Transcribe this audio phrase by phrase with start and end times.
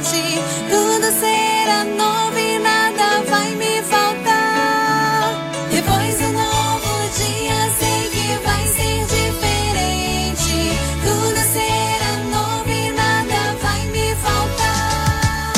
[0.00, 5.50] Tudo será novo e nada vai me faltar.
[5.72, 10.78] Depois do novo dia, sei que vai ser diferente.
[11.02, 15.52] Tudo será novo e nada vai me faltar.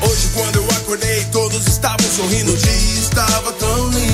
[0.00, 2.54] Hoje, quando eu acordei, todos estavam sorrindo.
[2.54, 4.13] O dia estava tão lindo.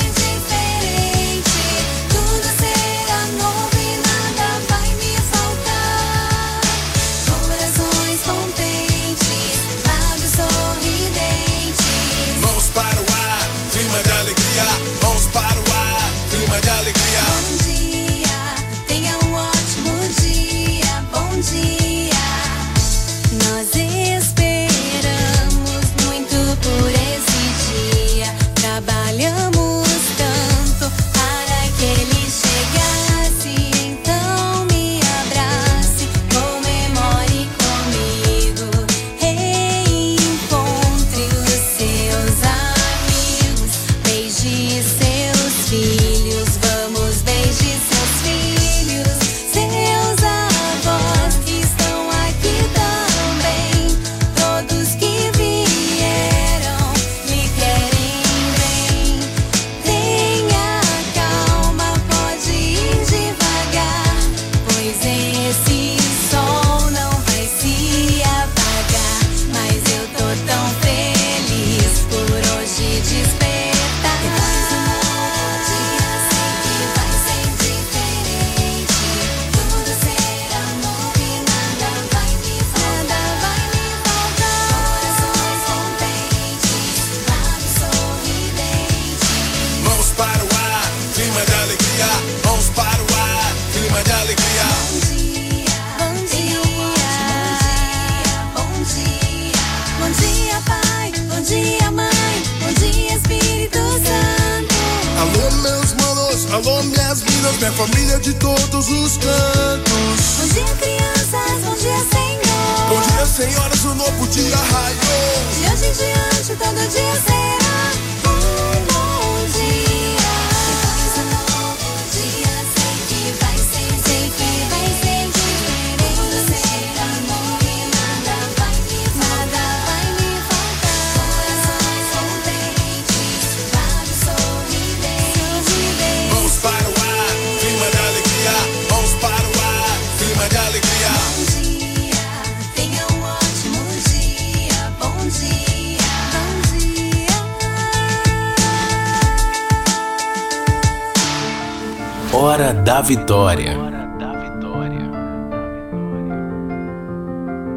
[153.01, 153.73] da Vitória.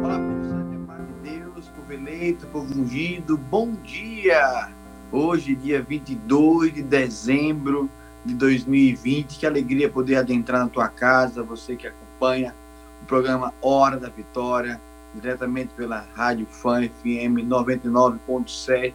[0.03, 4.69] Olá, povo de Deus, povo eleito, povo ungido, bom dia!
[5.11, 7.89] Hoje, dia 22 de dezembro
[8.23, 12.53] de 2020, que alegria poder adentrar na tua casa, você que acompanha
[13.01, 14.79] o programa Hora da Vitória,
[15.15, 18.93] diretamente pela Rádio Fã FM 99.7,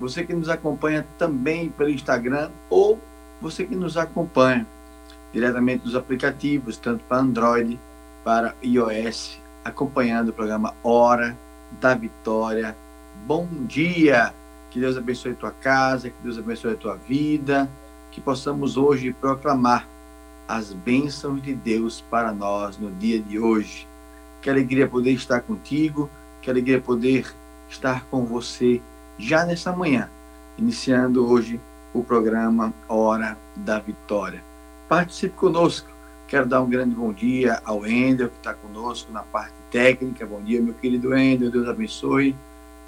[0.00, 2.98] você que nos acompanha também pelo Instagram ou
[3.40, 4.66] você que nos acompanha
[5.32, 7.78] diretamente dos aplicativos, tanto para Android,
[8.24, 11.36] para iOS, acompanhando o programa Hora
[11.80, 12.76] da Vitória.
[13.26, 14.34] Bom dia!
[14.70, 17.68] Que Deus abençoe a tua casa, que Deus abençoe a tua vida,
[18.10, 19.86] que possamos hoje proclamar
[20.46, 23.86] as bênçãos de Deus para nós no dia de hoje.
[24.40, 26.08] Que alegria poder estar contigo,
[26.40, 27.26] que alegria poder
[27.68, 28.80] estar com você
[29.18, 30.08] já nessa manhã,
[30.56, 31.60] iniciando hoje
[31.92, 34.49] o programa Hora da Vitória.
[34.90, 35.88] Participe conosco.
[36.26, 40.26] Quero dar um grande bom dia ao Endel, que está conosco na parte técnica.
[40.26, 42.34] Bom dia, meu querido Endel, Deus abençoe.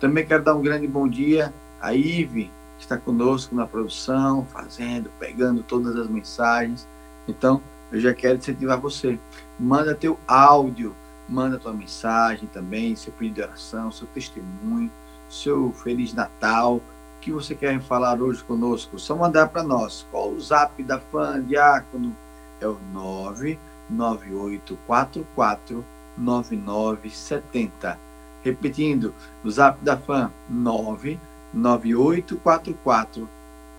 [0.00, 5.62] Também quero dar um grande bom dia a Ive, está conosco na produção, fazendo, pegando
[5.62, 6.88] todas as mensagens.
[7.28, 7.62] Então,
[7.93, 9.16] eu já quero incentivar você.
[9.56, 10.96] Manda teu áudio,
[11.28, 14.90] manda tua mensagem também, seu pedido de oração, seu testemunho,
[15.28, 16.81] seu Feliz Natal,
[17.22, 18.98] que você quer falar hoje conosco.
[18.98, 20.04] Só mandar para nós.
[20.10, 22.16] Qual o zap da fã, Diácono?
[22.60, 25.84] É o 99844
[26.19, 27.96] 9970.
[28.42, 29.14] Repetindo,
[29.44, 33.28] o zap da fã 99844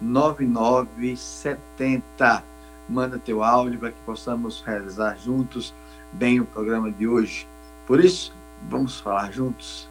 [0.02, 2.44] 9970.
[2.88, 5.74] Manda teu áudio para que possamos realizar juntos
[6.14, 7.46] bem o programa de hoje.
[7.86, 8.34] Por isso,
[8.70, 9.90] vamos falar juntos.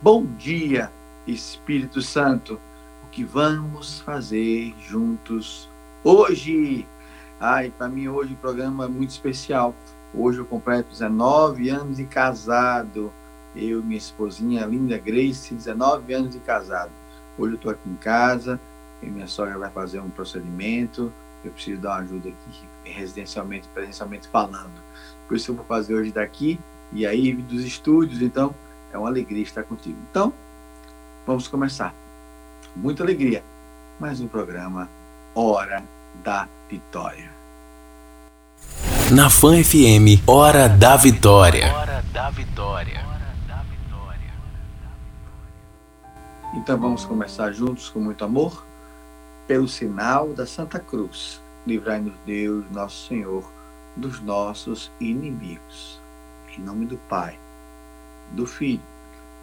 [0.00, 0.92] Bom dia,
[1.26, 2.60] Espírito Santo.
[3.12, 5.68] Que vamos fazer juntos
[6.02, 6.88] hoje?
[7.38, 9.74] Ai, para mim hoje o programa é muito especial.
[10.14, 13.12] Hoje eu completo 19 anos de casado.
[13.54, 16.90] Eu e minha esposinha, linda Grace, 19 anos de casado.
[17.36, 18.58] Hoje eu estou aqui em casa,
[19.02, 21.12] e minha sogra vai fazer um procedimento.
[21.44, 24.82] Eu preciso dar uma ajuda aqui, residencialmente, presencialmente falando.
[25.28, 26.58] Por isso eu vou fazer hoje daqui
[26.90, 28.22] e aí dos estúdios.
[28.22, 28.54] Então,
[28.90, 29.98] é uma alegria estar contigo.
[30.10, 30.32] Então,
[31.26, 32.01] vamos começar.
[32.74, 33.44] Muita alegria.
[34.00, 34.88] Mais um programa
[35.34, 35.84] Hora
[36.24, 37.30] da Vitória.
[39.14, 41.70] Na Fan FM, Hora da Vitória.
[41.74, 43.04] Hora da Vitória.
[46.54, 48.64] Então vamos começar juntos com muito amor,
[49.46, 51.42] pelo sinal da Santa Cruz.
[51.66, 53.44] Livrai-nos Deus, nosso Senhor,
[53.94, 56.00] dos nossos inimigos.
[56.56, 57.38] Em nome do Pai,
[58.32, 58.80] do Filho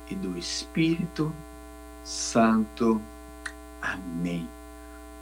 [0.10, 1.32] e do Espírito
[2.04, 3.00] Santo.
[3.82, 4.48] Amém.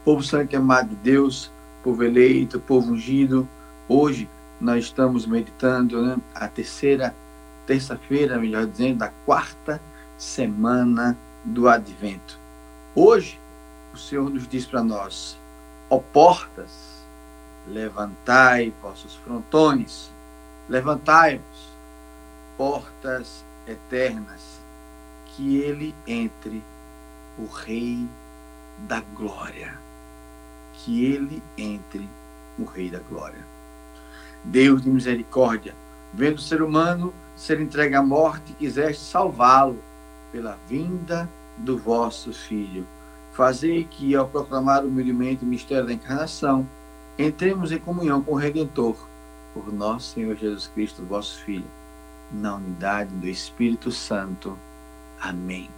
[0.04, 1.52] Povo santo e amado de Deus,
[1.84, 3.48] povo eleito, povo ungido,
[3.88, 7.14] hoje nós estamos meditando né, a terceira
[7.66, 9.82] terça-feira, melhor dizendo, da quarta
[10.18, 12.40] semana do advento.
[12.96, 13.40] Hoje,
[13.94, 15.38] o Senhor nos diz para nós:
[15.90, 17.06] ó portas,
[17.68, 20.10] levantai vossos frontões,
[20.70, 21.68] levantai-vos,
[22.58, 24.60] portas eternas,
[25.26, 26.64] que ele entre
[27.38, 28.08] o Rei
[28.80, 29.78] da Glória.
[30.74, 32.08] Que ele entre
[32.60, 33.46] o Rei da Glória.
[34.44, 35.76] Deus de misericórdia,
[36.14, 39.78] vendo o ser humano ser entregue à morte, quiseste salvá-lo
[40.32, 42.86] pela vinda do vosso Filho.
[43.34, 46.68] Fazei que, ao proclamar humildemente o mistério da encarnação,
[47.18, 48.98] entremos em comunhão com o Redentor,
[49.54, 51.68] por nosso Senhor Jesus Cristo, vosso Filho,
[52.32, 54.58] na unidade do Espírito Santo.
[55.22, 55.77] Amém.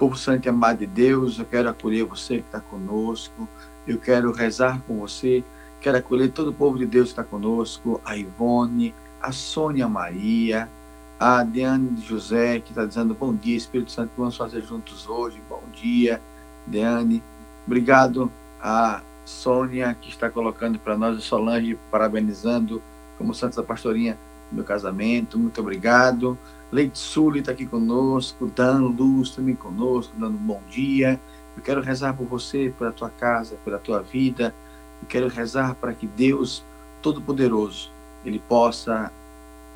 [0.00, 3.46] Povo santo e amado de Deus, eu quero acolher você que está conosco,
[3.86, 5.44] eu quero rezar com você,
[5.78, 10.70] quero acolher todo o povo de Deus que está conosco, a Ivone, a Sônia Maria,
[11.18, 15.38] a Diane de José, que está dizendo bom dia, Espírito Santo, vamos fazer juntos hoje.
[15.50, 16.18] Bom dia,
[16.66, 17.22] Diane.
[17.66, 22.82] Obrigado a Sônia, que está colocando para nós, a Solange, parabenizando
[23.18, 24.16] como Santa Pastorinha
[24.50, 25.38] no casamento.
[25.38, 26.38] Muito obrigado.
[26.72, 31.20] Leite Sully está aqui conosco, Dan Luz também conosco, dando um bom dia.
[31.56, 34.54] Eu quero rezar por você, pela tua casa, pela tua vida.
[35.02, 36.64] Eu quero rezar para que Deus
[37.02, 37.90] Todo-Poderoso,
[38.24, 39.10] Ele possa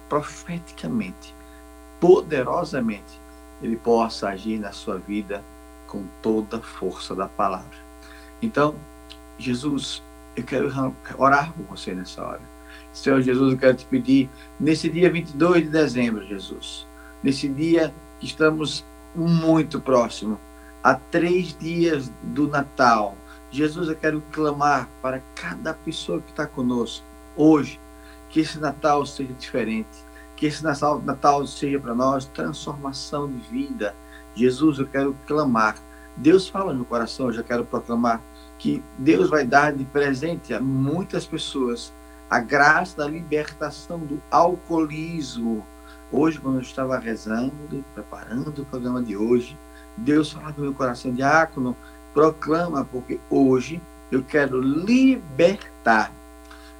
[0.09, 1.35] profeticamente,
[1.99, 3.21] poderosamente,
[3.61, 5.43] ele possa agir na sua vida
[5.89, 7.77] com toda a força da palavra.
[8.43, 8.75] Então,
[9.39, 10.03] Jesus,
[10.37, 10.71] eu quero
[11.17, 12.54] orar por você nessa hora.
[12.95, 16.87] Senhor Jesus, eu quero te pedir, nesse dia 22 de dezembro, Jesus,
[17.23, 18.85] nesse dia que estamos
[19.15, 20.39] muito próximo,
[20.83, 23.17] a três dias do Natal,
[23.51, 27.05] Jesus, eu quero clamar para cada pessoa que está conosco
[27.37, 27.81] hoje,
[28.31, 29.89] que esse Natal seja diferente,
[30.37, 33.95] que esse Natal, Natal seja para nós transformação de vida.
[34.37, 35.77] Jesus, eu quero clamar.
[36.17, 38.21] Deus fala no meu coração, eu já quero proclamar
[38.59, 41.93] que Deus vai dar de presente a muitas pessoas
[42.35, 45.65] a graça da libertação do alcoolismo.
[46.11, 49.57] Hoje, quando eu estava rezando, preparando o programa de hoje,
[49.97, 51.77] Deus fala no meu coração, diácono,
[52.13, 56.13] proclama, porque hoje eu quero libertar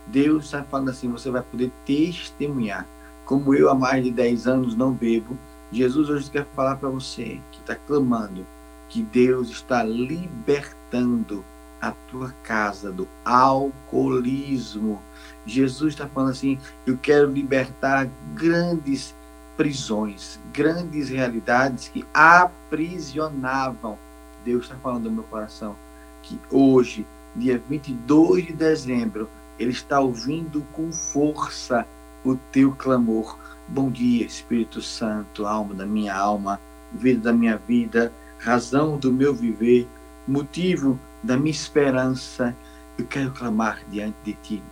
[0.07, 2.87] Deus está falando assim: você vai poder testemunhar.
[3.25, 5.39] Como eu há mais de 10 anos não bebo,
[5.73, 8.47] Jesus hoje quer falar para você que está clamando
[8.89, 11.43] que Deus está libertando
[11.81, 15.03] a tua casa do alcoolismo.
[15.47, 19.15] Jesus está falando assim: eu quero libertar grandes
[19.57, 23.99] prisões, grandes realidades que aprisionavam.
[24.45, 25.77] Deus está falando no meu coração
[26.23, 31.87] que hoje, dia 22 de dezembro, ele está ouvindo com força
[32.25, 33.39] o teu clamor.
[33.69, 36.61] Bom dia, Espírito Santo, alma da minha alma,
[36.93, 39.87] vida da minha vida, razão do meu viver.
[40.27, 42.57] motivo da minha esperança.
[42.97, 44.63] Eu quero clamar diante de ti.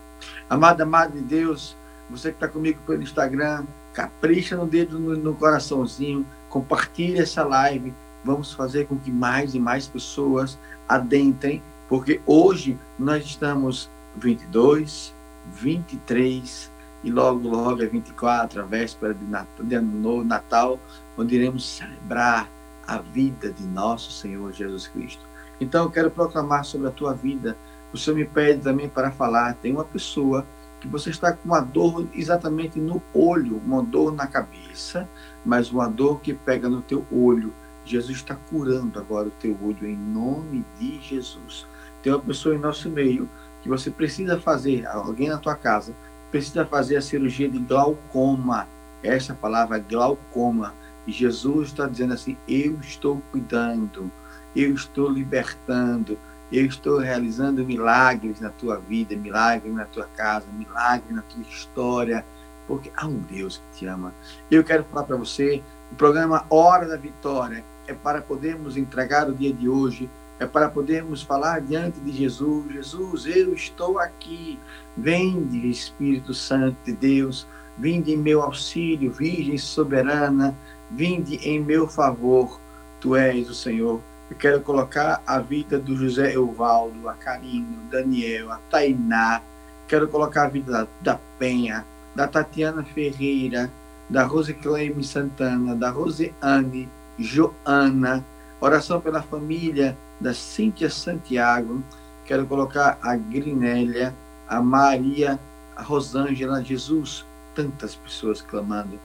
[0.49, 1.77] Amada, amada de Deus,
[2.11, 7.95] você que está comigo pelo Instagram, capricha no dedo no, no coraçãozinho, compartilha essa live.
[8.25, 15.15] Vamos fazer com que mais e mais pessoas adentrem, porque hoje nós estamos 22,
[15.55, 16.71] 23
[17.05, 20.79] e logo, logo é 24, a véspera de Natal, de ano Natal,
[21.19, 22.49] onde iremos celebrar
[22.87, 25.25] a vida de nosso Senhor Jesus Cristo.
[25.61, 27.57] Então eu quero proclamar sobre a tua vida.
[27.93, 29.55] O Senhor me pede também para falar.
[29.55, 30.47] Tem uma pessoa
[30.81, 35.09] que você está com uma dor exatamente no olho, uma dor na cabeça,
[35.45, 37.53] mas uma dor que pega no teu olho.
[37.85, 41.67] Jesus está curando agora o teu olho em nome de Jesus.
[42.03, 43.29] Tem uma pessoa em nosso meio
[43.61, 45.95] que você precisa fazer, alguém na tua casa
[46.33, 48.67] precisa fazer a cirurgia de glaucoma.
[49.03, 50.75] Essa palavra glaucoma.
[51.07, 54.11] E Jesus está dizendo assim: Eu estou cuidando,
[54.57, 56.19] eu estou libertando,
[56.53, 62.25] eu estou realizando milagres na tua vida, milagres na tua casa, milagres na tua história,
[62.69, 64.13] porque há um Deus que te ama.
[64.51, 69.35] Eu quero falar para você: o programa Hora da Vitória é para podermos entregar o
[69.35, 74.59] dia de hoje, é para podermos falar diante de Jesus: Jesus, eu estou aqui.
[74.95, 77.47] Vende, Espírito Santo de Deus,
[77.79, 80.55] vinde em meu auxílio, Virgem soberana,
[80.91, 82.61] vinde em meu favor.
[83.01, 88.51] Tu és o Senhor eu quero colocar a vida do José Euvaldo, a Carino, Daniel,
[88.51, 89.43] a Tainá.
[89.87, 91.85] Quero colocar a vida da, da Penha,
[92.15, 93.71] da Tatiana Ferreira,
[94.09, 98.25] da Rose Cleime Santana, da Roseane, Joana.
[98.59, 101.83] Oração pela família da Cíntia Santiago.
[102.25, 104.15] Quero colocar a Grinélia,
[104.49, 105.39] a Maria,
[105.77, 107.27] a Rosângela, Jesus.
[107.55, 108.99] Tantas pessoas clamando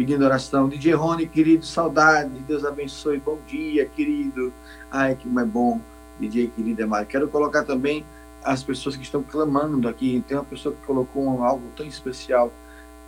[0.00, 0.66] pedindo oração.
[0.66, 4.50] DJ Rony, querido, saudade, Deus abençoe, bom dia, querido.
[4.90, 5.78] Ai, que é bom,
[6.18, 7.04] DJ querido amado.
[7.04, 8.02] Quero colocar também
[8.42, 10.24] as pessoas que estão clamando aqui.
[10.26, 12.50] Tem uma pessoa que colocou algo tão especial,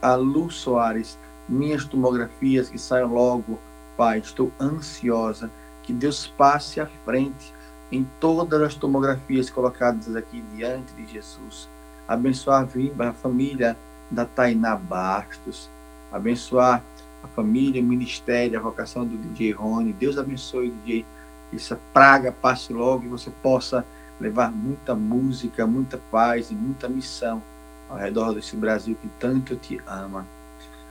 [0.03, 1.19] a Lu Soares.
[1.49, 3.59] Minhas tomografias que saiam logo,
[3.97, 5.51] Pai, estou ansiosa.
[5.83, 7.55] Que Deus passe à frente
[7.91, 11.71] em todas as tomografias colocadas aqui diante de Jesus.
[12.07, 12.69] Abençoar
[12.99, 13.79] a família
[14.11, 15.71] da Tainá Bastos
[16.12, 16.83] abençoar
[17.23, 19.92] a família, o ministério, a vocação do DJ Rony.
[19.92, 21.07] Deus abençoe, DJ.
[21.54, 23.85] Essa praga passe logo e você possa
[24.21, 27.42] levar muita música, muita paz e muita missão
[27.88, 30.26] ao redor desse Brasil que tanto te ama.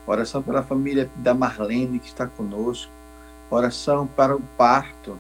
[0.06, 2.92] Oração pela família da Marlene que está conosco.
[3.50, 5.18] Oração para o parto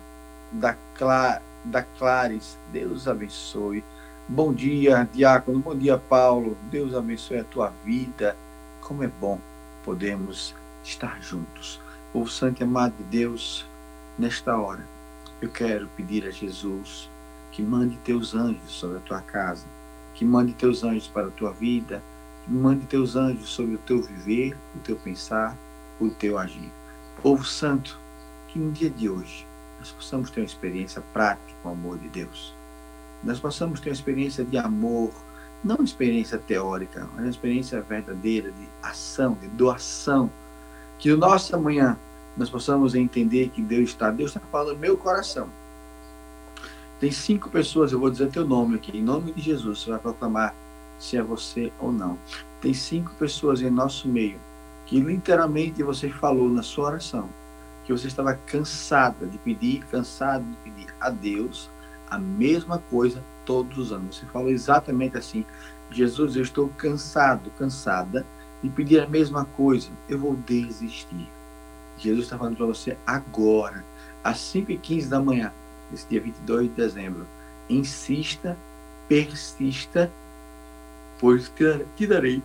[0.51, 2.57] da, Cla da Clares.
[2.71, 3.83] Deus abençoe.
[4.27, 5.59] Bom dia, Diácono.
[5.59, 6.57] Bom dia, Paulo.
[6.69, 8.35] Deus abençoe a tua vida.
[8.81, 9.39] Como é bom
[9.83, 11.79] podemos estar juntos.
[12.13, 13.65] Povo Santo e amado de Deus,
[14.17, 14.85] nesta hora,
[15.41, 17.09] eu quero pedir a Jesus
[17.51, 19.65] que mande teus anjos sobre a tua casa,
[20.13, 22.01] que mande teus anjos para a tua vida,
[22.43, 25.57] que mande teus anjos sobre o teu viver, o teu pensar,
[25.99, 26.71] o teu agir.
[27.21, 27.99] Povo Santo,
[28.47, 29.45] que no dia de hoje
[29.79, 32.53] nós possamos ter uma experiência prática com o amor de Deus.
[33.23, 35.11] Nós possamos ter uma experiência de amor
[35.63, 40.29] não uma experiência teórica, mas uma experiência verdadeira de ação, de doação.
[40.97, 41.97] Que no nosso amanhã
[42.37, 45.49] nós possamos entender que Deus está, Deus está falando no meu coração.
[46.99, 49.99] Tem cinco pessoas, eu vou dizer teu nome aqui, em nome de Jesus, você vai
[49.99, 50.53] proclamar
[50.99, 52.17] se é você ou não.
[52.61, 54.39] Tem cinco pessoas em nosso meio
[54.85, 57.29] que literalmente você falou na sua oração
[57.85, 61.69] que você estava cansada de pedir, cansado de pedir a Deus
[62.11, 64.17] a mesma coisa todos os anos.
[64.17, 65.45] Você falou exatamente assim:
[65.89, 68.25] Jesus, eu estou cansado, cansada
[68.61, 71.27] de pedir a mesma coisa, eu vou desistir.
[71.97, 73.83] Jesus está falando para você agora,
[74.23, 75.51] às 5h15 da manhã,
[75.93, 77.25] esse dia 22 de dezembro.
[77.69, 78.57] Insista,
[79.07, 80.11] persista,
[81.19, 81.51] pois
[81.95, 82.43] te darei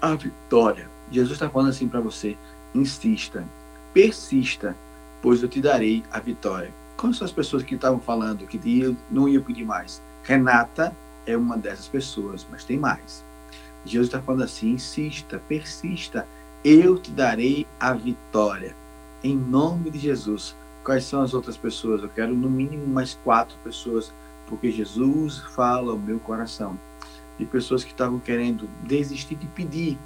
[0.00, 0.88] a vitória.
[1.10, 2.36] Jesus está falando assim para você:
[2.74, 3.44] insista,
[3.92, 4.76] persista,
[5.20, 6.72] pois eu te darei a vitória.
[6.98, 10.02] Quais são as pessoas que estavam falando que não iam pedir mais?
[10.24, 10.92] Renata
[11.24, 13.24] é uma dessas pessoas, mas tem mais.
[13.84, 16.26] Jesus está falando assim: insista, persista,
[16.64, 18.74] eu te darei a vitória.
[19.22, 20.56] Em nome de Jesus.
[20.82, 22.02] Quais são as outras pessoas?
[22.02, 24.12] Eu quero no mínimo mais quatro pessoas,
[24.48, 26.76] porque Jesus fala ao meu coração.
[27.38, 29.96] De pessoas que estavam querendo desistir de pedir,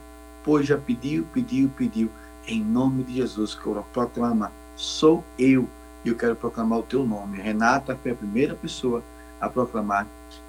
[0.44, 2.10] pois já pediu, pediu, pediu.
[2.46, 3.58] Em nome de Jesus,
[3.94, 5.66] proclama: sou eu
[6.04, 7.40] e eu quero proclamar o teu nome.
[7.40, 9.02] Renata foi a primeira pessoa
[9.40, 10.06] a proclamar.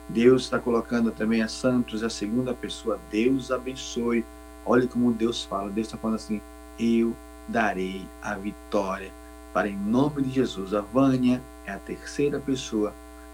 [0.09, 2.99] Deus está colocando também a Santos, a segunda pessoa.
[3.11, 4.25] Deus abençoe.
[4.65, 5.69] Olha como Deus fala.
[5.69, 6.41] Deus está falando assim:
[6.79, 7.15] Eu
[7.47, 9.11] darei a vitória.
[9.53, 12.93] Para em nome de Jesus, a Vânia, é a terceira pessoa.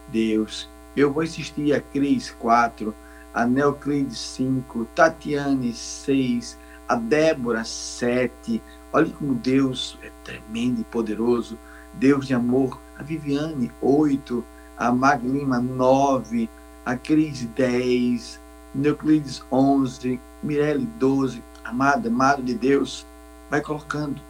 [0.09, 0.69] Deus.
[0.95, 2.93] Eu vou insistir a Cris 4,
[3.33, 6.57] a Neoclides 5, Tatiane 6,
[6.87, 8.61] a Débora 7.
[8.91, 11.57] Olha como Deus é tremendo e poderoso.
[11.99, 12.79] Deus de amor.
[12.97, 14.43] A Viviane 8,
[14.77, 16.49] a Maglima 9,
[16.85, 18.39] a Cris 10,
[18.73, 21.43] Neuclides 11, Mirelle 12.
[21.63, 23.05] Amada, amado de Deus,
[23.49, 24.21] vai colocando.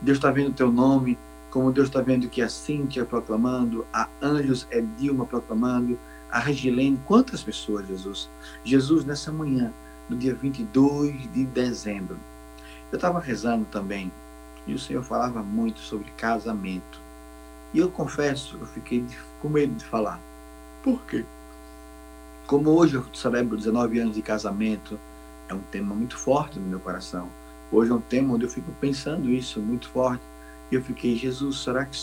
[0.00, 1.18] Deus está vendo o teu nome,
[1.50, 5.98] como Deus está vendo que a Cíntia proclamando, a Anjos é Dilma proclamando,
[6.30, 8.28] a Regilene, quantas pessoas, Jesus?
[8.64, 9.72] Jesus, nessa manhã,
[10.08, 12.16] no dia 22 de dezembro,
[12.92, 14.12] eu estava rezando também,
[14.66, 17.05] e o Senhor falava muito sobre casamento.
[17.76, 19.04] E eu confesso, eu fiquei
[19.42, 20.18] com medo de falar.
[20.82, 21.26] Por quê?
[22.46, 24.98] Como hoje eu celebro 19 anos de casamento,
[25.46, 27.28] é um tema muito forte no meu coração.
[27.70, 30.22] Hoje é um tema onde eu fico pensando isso muito forte.
[30.72, 31.98] E eu fiquei, Jesus, será que.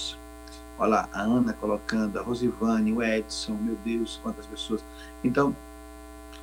[0.78, 4.86] Olha lá, a Ana colocando, a Rosivane, o Edson, meu Deus, quantas pessoas.
[5.24, 5.56] Então,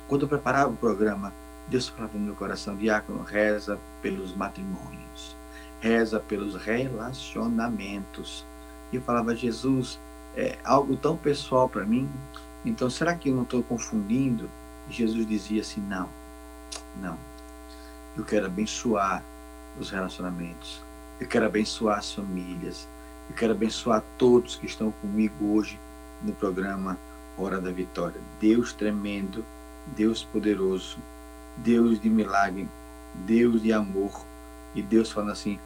[0.09, 1.31] quando eu preparava o programa,
[1.69, 5.37] Deus falava no meu coração, diácono, reza pelos matrimônios,
[5.79, 8.50] reza pelos relacionamentos.
[8.91, 9.99] E eu falava, Jesus,
[10.35, 12.09] é algo tão pessoal para mim,
[12.65, 14.49] então será que eu não estou confundindo?
[14.89, 16.09] E Jesus dizia assim, não,
[17.01, 17.17] não.
[18.15, 19.23] Eu quero abençoar
[19.79, 20.81] os relacionamentos.
[21.19, 22.87] Eu quero abençoar as famílias.
[23.29, 25.79] Eu quero abençoar todos que estão comigo hoje
[26.21, 26.97] no programa
[27.37, 28.19] Hora da Vitória.
[28.39, 29.45] Deus tremendo,
[29.95, 30.97] Deus poderoso,
[31.57, 32.67] Deus de milagre,
[33.25, 34.25] Deus de amor.
[34.75, 35.59] E Deus falando assim: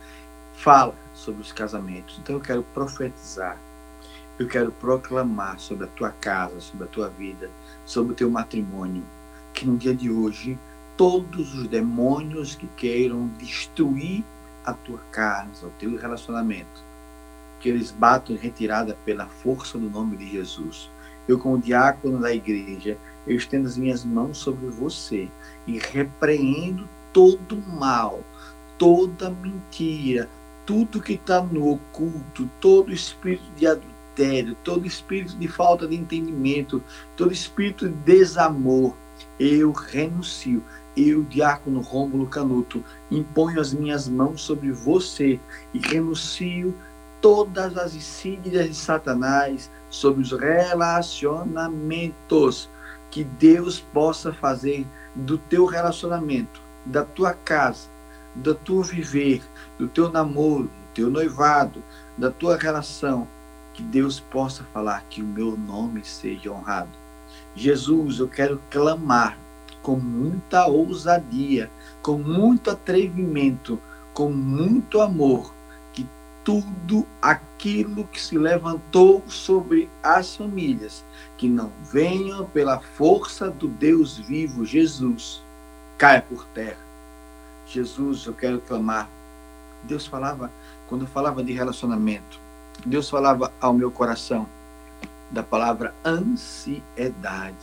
[0.58, 2.20] fala sobre os casamentos.
[2.20, 3.58] Então eu quero profetizar.
[4.38, 7.50] Eu quero proclamar sobre a tua casa, sobre a tua vida,
[7.86, 9.04] sobre o teu matrimônio,
[9.54, 10.60] que no dia de hoje
[10.98, 14.24] todos os demônios que queiram destruir
[14.66, 16.84] a tua casa, o teu relacionamento,
[17.60, 20.90] que eles batam em retirada pela força do nome de Jesus.
[21.28, 25.30] Eu, como diácono da igreja, eu estendo as minhas mãos sobre você
[25.66, 28.22] e repreendo todo mal,
[28.78, 30.30] toda mentira,
[30.66, 36.84] tudo que está no oculto, todo espírito de adultério, todo espírito de falta de entendimento,
[37.16, 38.94] todo espírito de desamor,
[39.40, 40.62] eu renuncio.
[40.98, 45.38] Eu, diácono Rômulo Canuto, imponho as minhas mãos sobre você
[45.74, 46.74] e renuncio
[47.20, 52.70] todas as insídias de Satanás sobre os relacionamentos.
[53.12, 57.90] Que Deus possa fazer do teu relacionamento, da tua casa,
[58.36, 59.42] do teu viver,
[59.78, 61.82] do teu namoro, do teu noivado,
[62.18, 63.28] da tua relação,
[63.74, 66.90] que Deus possa falar que o meu nome seja honrado.
[67.56, 69.38] Jesus, eu quero clamar
[69.82, 71.70] com muita ousadia,
[72.02, 73.80] com muito atrevimento,
[74.14, 75.54] com muito amor,
[75.94, 76.08] que
[76.44, 81.06] tudo aquilo que se levantou sobre as famílias,
[81.38, 85.44] que não venham pela força do Deus vivo, Jesus,
[85.98, 86.85] caia por terra.
[87.68, 89.10] Jesus, eu quero clamar.
[89.84, 90.52] Deus falava,
[90.88, 92.40] quando falava de relacionamento,
[92.86, 94.48] Deus falava ao meu coração
[95.32, 97.56] da palavra ansiedade.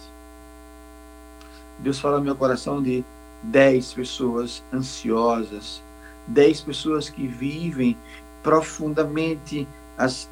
[1.79, 3.05] Deus fala no meu coração de
[3.43, 5.83] dez pessoas ansiosas,
[6.27, 7.97] dez pessoas que vivem
[8.43, 10.29] profundamente as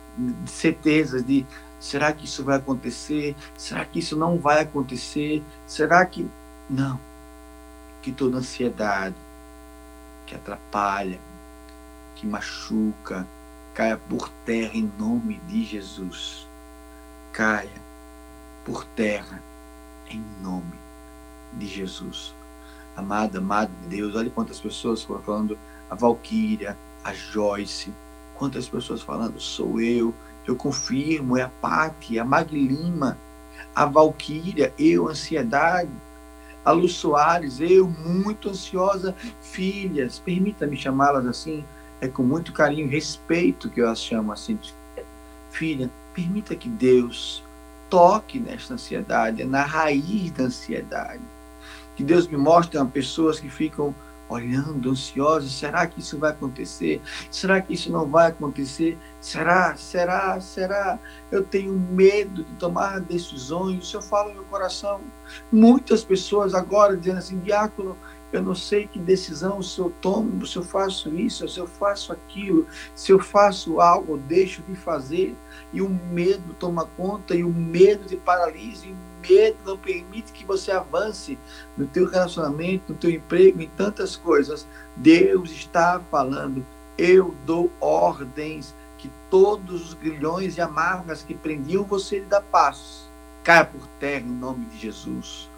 [0.47, 1.47] certezas de
[1.79, 3.35] será que isso vai acontecer?
[3.57, 5.43] Será que isso não vai acontecer?
[5.67, 6.29] Será que
[6.69, 7.01] não?
[8.03, 9.17] Que toda ansiedade
[10.31, 11.19] que atrapalha,
[12.15, 13.27] que machuca,
[13.75, 16.47] caia por terra em nome de Jesus.
[17.33, 17.83] Caia
[18.65, 19.43] por terra
[20.09, 20.79] em nome
[21.55, 22.33] de Jesus.
[22.97, 25.59] Amada, amado de Deus, olha quantas pessoas foram falando,
[25.91, 27.93] a Valquíria, a Joyce,
[28.37, 30.15] quantas pessoas falando, sou eu,
[30.47, 33.19] eu confirmo, é a Pati, a Maglima,
[33.75, 35.91] a Valquíria, eu, ansiedade,
[36.65, 41.65] a Lu Soares, eu, muito ansiosa, filhas, permita-me chamá-las assim,
[42.01, 44.59] é com muito carinho e respeito que eu as chamo assim,
[45.51, 47.43] filha, permita que Deus
[47.89, 51.23] toque nesta ansiedade, na raiz da ansiedade.
[51.97, 53.95] Que Deus me mostre pessoas que ficam
[54.31, 55.53] olhando, ansiosas.
[55.53, 57.03] Será que isso vai acontecer?
[57.31, 58.97] Será que isso não vai acontecer?
[59.21, 59.75] Será?
[59.77, 60.41] Será?
[60.41, 60.99] Será?
[61.31, 63.85] Eu tenho medo de tomar decisões.
[63.85, 65.01] Isso eu falo no meu coração.
[65.53, 67.97] Muitas pessoas agora dizendo assim, diácono,
[68.33, 72.13] eu não sei que decisão se eu tomo, se eu faço isso, se eu faço
[72.13, 75.37] aquilo, se eu faço algo, deixo de fazer.
[75.73, 78.97] E o medo toma conta, e o medo te paralisa, e o
[79.29, 81.39] medo não permite que você avance
[81.77, 84.67] no teu relacionamento, no teu emprego, em tantas coisas.
[84.97, 86.65] Deus está falando,
[86.97, 93.11] eu dou ordens que todos os grilhões e amarras que prendiam você de dar passos
[93.43, 95.49] caia por terra em nome de Jesus.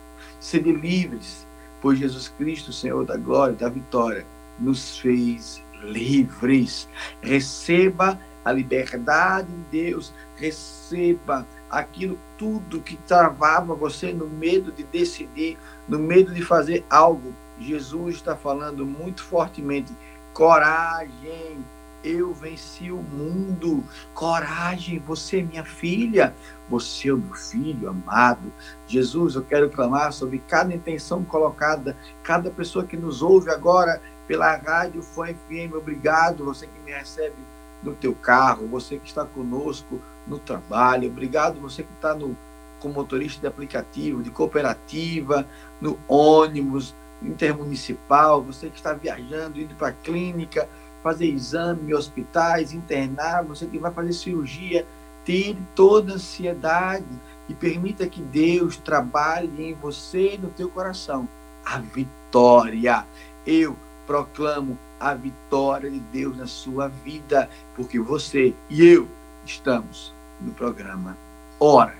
[0.40, 1.46] Sede livres,
[1.82, 4.24] pois Jesus Cristo, Senhor da glória, da vitória,
[4.58, 6.88] nos fez livres.
[7.20, 15.58] Receba a liberdade de Deus, receba aquilo tudo que travava você no medo de decidir,
[15.88, 17.34] no medo de fazer algo.
[17.58, 19.92] Jesus está falando muito fortemente:
[20.32, 21.64] coragem,
[22.04, 23.84] eu venci o mundo.
[24.14, 26.34] Coragem, você é minha filha,
[26.68, 28.52] você é o meu filho amado.
[28.86, 34.56] Jesus, eu quero clamar sobre cada intenção colocada, cada pessoa que nos ouve agora pela
[34.56, 35.74] rádio Fã FM.
[35.74, 37.36] Obrigado, você que me recebe
[37.82, 41.08] no teu carro, você que está conosco no trabalho.
[41.08, 42.36] Obrigado, você que está no
[42.80, 45.46] como motorista de aplicativo, de cooperativa,
[45.80, 50.68] no ônibus intermunicipal, você que está viajando, indo para a clínica,
[51.02, 54.86] fazer exame em hospitais, internar, você que vai fazer cirurgia,
[55.24, 57.06] tire toda a ansiedade
[57.48, 61.28] e permita que Deus trabalhe em você e no teu coração
[61.64, 63.06] a vitória.
[63.46, 69.08] Eu proclamo a vitória de Deus na sua vida, porque você e eu
[69.44, 71.16] estamos no programa
[71.58, 71.96] Hora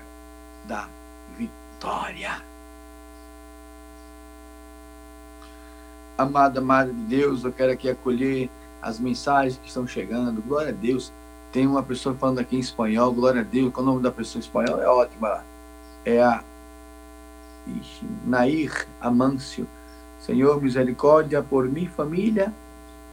[0.65, 0.87] da
[1.37, 2.41] Vitória.
[6.17, 8.49] Amada, amada de Deus, eu quero aqui acolher
[8.83, 10.41] as mensagens que estão chegando.
[10.41, 11.11] Glória a Deus.
[11.51, 13.13] Tem uma pessoa falando aqui em espanhol.
[13.13, 13.71] Glória a Deus.
[13.71, 14.81] Qual o nome da pessoa em espanhol?
[14.81, 15.43] É ótima.
[16.03, 16.43] É a
[18.25, 19.67] Nair Amâncio.
[20.19, 22.53] Senhor, misericórdia por minha família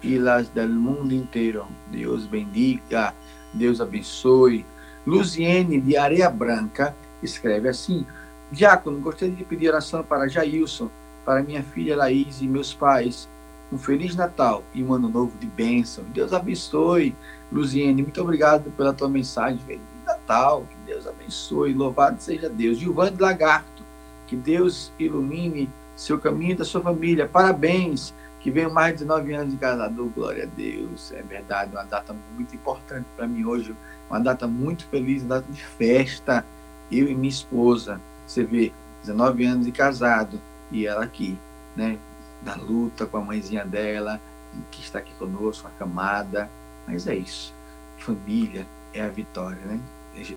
[0.03, 1.67] e las del mundo inteiro.
[1.91, 3.15] Deus bendiga.
[3.55, 4.67] Deus abençoe.
[5.07, 8.05] Luziene de Areia Branca escreve assim:
[8.51, 10.91] Diácono, gostaria de pedir oração para Jailson,
[11.25, 13.29] para minha filha Laís e meus pais
[13.73, 16.05] um Feliz Natal e um Ano Novo de bênção.
[16.13, 17.15] Deus abençoe,
[17.53, 18.03] Luziene.
[18.03, 19.59] Muito obrigado pela tua mensagem.
[19.61, 21.73] Feliz Natal, que Deus abençoe.
[21.73, 22.79] Louvado seja Deus.
[22.79, 23.83] Gilvane Lagarto,
[24.27, 27.29] que Deus ilumine seu caminho da sua família.
[27.29, 30.13] Parabéns, que venham mais de nove anos de casado.
[30.15, 31.13] Glória a Deus.
[31.13, 33.75] É verdade, uma data muito importante para mim hoje.
[34.09, 36.45] Uma data muito feliz, uma data de festa.
[36.91, 38.01] Eu e minha esposa.
[38.27, 41.39] Você vê, 19 anos de casado e ela aqui,
[41.77, 41.99] né?
[42.43, 44.21] Da luta com a mãezinha dela,
[44.71, 46.51] que está aqui conosco, acamada.
[46.87, 47.55] Mas é isso.
[47.99, 49.81] Família é a vitória, né?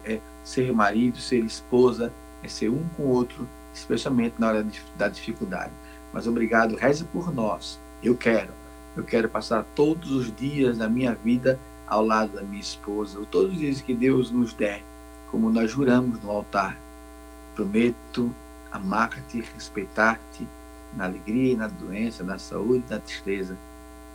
[0.06, 2.12] É ser marido, ser esposa,
[2.44, 5.72] é ser um com o outro, especialmente na hora da dificuldade.
[6.14, 7.80] Mas obrigado, reze por nós.
[8.04, 8.52] Eu quero.
[8.96, 13.54] Eu quero passar todos os dias da minha vida ao lado da minha esposa, todos
[13.54, 14.84] os dias que Deus nos der,
[15.32, 16.78] como nós juramos no altar.
[17.56, 18.32] Prometo
[18.72, 20.48] amar-te, respeitar-te
[20.96, 23.58] na alegria na doença, na saúde na tristeza,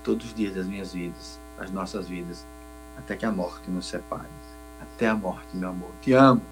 [0.02, 2.46] todos os dias das minhas vidas, das nossas vidas,
[2.96, 4.28] até que a morte nos separe.
[4.80, 5.90] Até a morte, meu amor.
[6.00, 6.42] Te amo.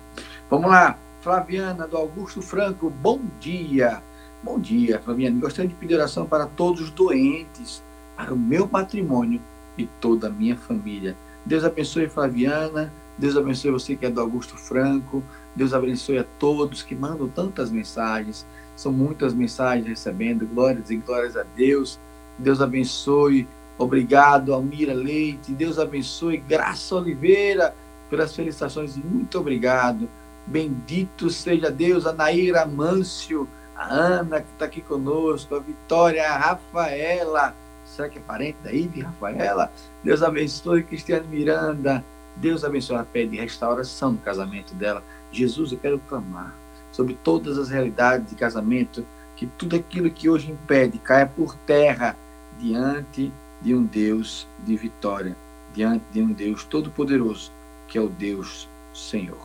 [0.51, 0.99] Vamos lá.
[1.21, 4.03] Flaviana, do Augusto Franco, bom dia.
[4.43, 5.41] Bom dia, Flaviana.
[5.41, 7.83] Gostaria de pedir oração para todos os doentes,
[8.17, 9.41] para o meu patrimônio
[9.77, 11.17] e toda a minha família.
[11.45, 15.23] Deus abençoe Flaviana, Deus abençoe você que é do Augusto Franco,
[15.55, 18.47] Deus abençoe a todos que mandam tantas mensagens.
[18.77, 21.99] São muitas mensagens recebendo, glórias e glórias a Deus.
[22.39, 23.49] Deus abençoe.
[23.79, 25.53] Obrigado, Almira Leite.
[25.53, 26.37] Deus abençoe.
[26.37, 27.75] Graça Oliveira,
[28.11, 28.95] pelas felicitações.
[28.97, 30.09] Muito obrigado.
[30.47, 32.07] Bendito seja Deus.
[32.07, 37.55] A Naira Mâncio, a Ana, que está aqui conosco, a Vitória, a Rafaela.
[37.85, 39.73] Será que é parente daí de Rafaela?
[40.05, 42.05] Deus abençoe Cristiane Miranda.
[42.37, 45.03] Deus abençoe a pé de restauração no casamento dela.
[45.33, 46.55] Jesus, eu quero clamar
[46.97, 49.07] sobre todas as realidades de casamento,
[49.37, 52.17] que tudo aquilo que hoje impede caia por terra
[52.59, 53.31] diante
[53.61, 55.37] de um Deus de vitória,
[55.75, 57.53] diante de um Deus todo-poderoso,
[57.87, 59.37] que é o Deus Senhor.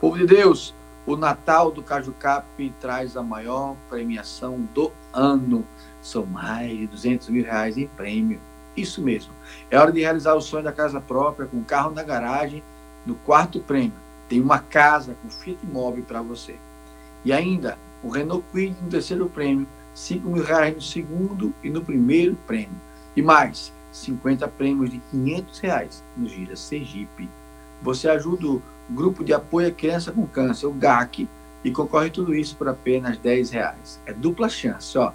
[0.00, 0.72] Povo de Deus,
[1.04, 2.46] o Natal do Cajucap
[2.80, 5.66] traz a maior premiação do ano.
[6.00, 8.38] São mais de 200 mil reais em prêmio.
[8.76, 9.32] Isso mesmo.
[9.68, 12.62] É hora de realizar o sonho da casa própria, com carro na garagem.
[13.04, 13.92] No quarto prêmio,
[14.28, 16.56] tem uma casa com Fiat Mobi para você.
[17.24, 21.82] E ainda, o Renault Kwid no terceiro prêmio, 5 mil reais no segundo e no
[21.82, 22.76] primeiro prêmio.
[23.16, 27.28] E mais, 50 prêmios de 500 reais no Gira Sergipe.
[27.80, 31.28] Você ajuda o Grupo de Apoio à Criança com Câncer, o GAC,
[31.64, 34.00] e concorre tudo isso por apenas 10 reais.
[34.04, 35.12] É dupla chance, ó.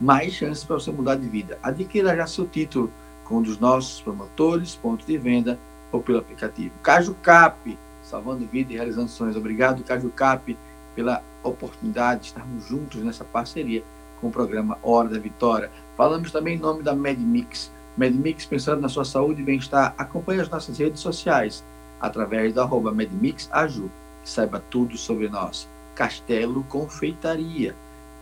[0.00, 1.58] Mais chances para você mudar de vida.
[1.60, 2.92] Adquira já seu título
[3.24, 5.58] com um dos nossos promotores, pontos de venda
[5.90, 6.72] ou pelo aplicativo.
[6.82, 9.36] Caju Cap, salvando vida e realizando sonhos.
[9.36, 10.56] Obrigado, Caju Cap,
[10.98, 13.84] pela oportunidade de estarmos juntos nessa parceria
[14.20, 15.70] com o programa Hora da Vitória.
[15.96, 19.94] Falamos também em nome da MedMix, MedMix pensando na sua saúde e bem-estar.
[19.96, 21.64] Acompanhe as nossas redes sociais
[22.00, 23.88] através do arroba MedMixAju.
[24.24, 25.68] Saiba tudo sobre nós.
[25.94, 27.76] Castelo Confeitaria.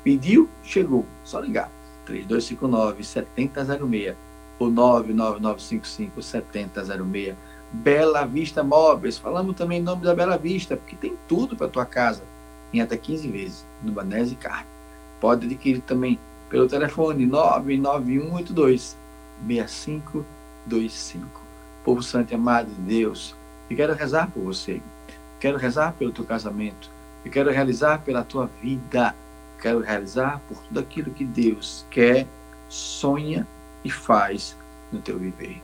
[0.04, 0.46] Pediu?
[0.62, 1.06] Chegou.
[1.24, 1.70] Só ligar.
[2.06, 4.14] 3259-7006
[4.58, 7.34] ou 99955-7006.
[7.72, 9.16] Bela Vista Móveis.
[9.16, 12.35] Falamos também em nome da Bela Vista, porque tem tudo para tua casa
[12.76, 14.66] em até 15 vezes no Banese Carne.
[15.20, 18.96] Pode adquirir também pelo telefone 99182
[19.46, 21.40] 6525.
[21.84, 23.34] Povo Santo e amado de Deus,
[23.70, 24.80] eu quero rezar por você.
[25.40, 26.90] Quero rezar pelo teu casamento.
[27.24, 29.14] Eu quero realizar pela tua vida.
[29.60, 32.26] Quero realizar por tudo aquilo que Deus quer,
[32.68, 33.46] sonha
[33.84, 34.56] e faz
[34.92, 35.62] no teu viver.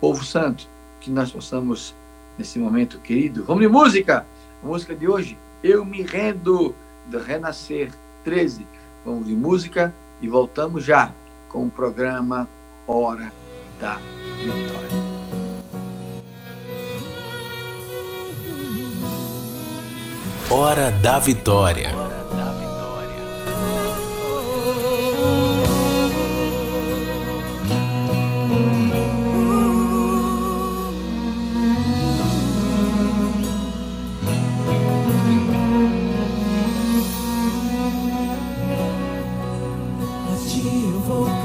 [0.00, 0.66] Povo Santo,
[1.00, 1.94] que nós possamos,
[2.38, 4.26] nesse momento querido, vamos de música!
[4.62, 6.74] A música de hoje, Eu Me Rendo,
[7.06, 7.90] do Renascer
[8.24, 8.66] 13.
[9.04, 11.12] Vamos de música e voltamos já
[11.48, 12.48] com o programa
[12.86, 13.32] Hora
[13.80, 13.98] da
[14.38, 15.06] Vitória.
[20.50, 22.25] Hora da Vitória.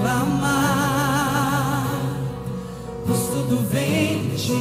[0.01, 1.85] clamar,
[3.05, 4.53] pois tudo vem de ti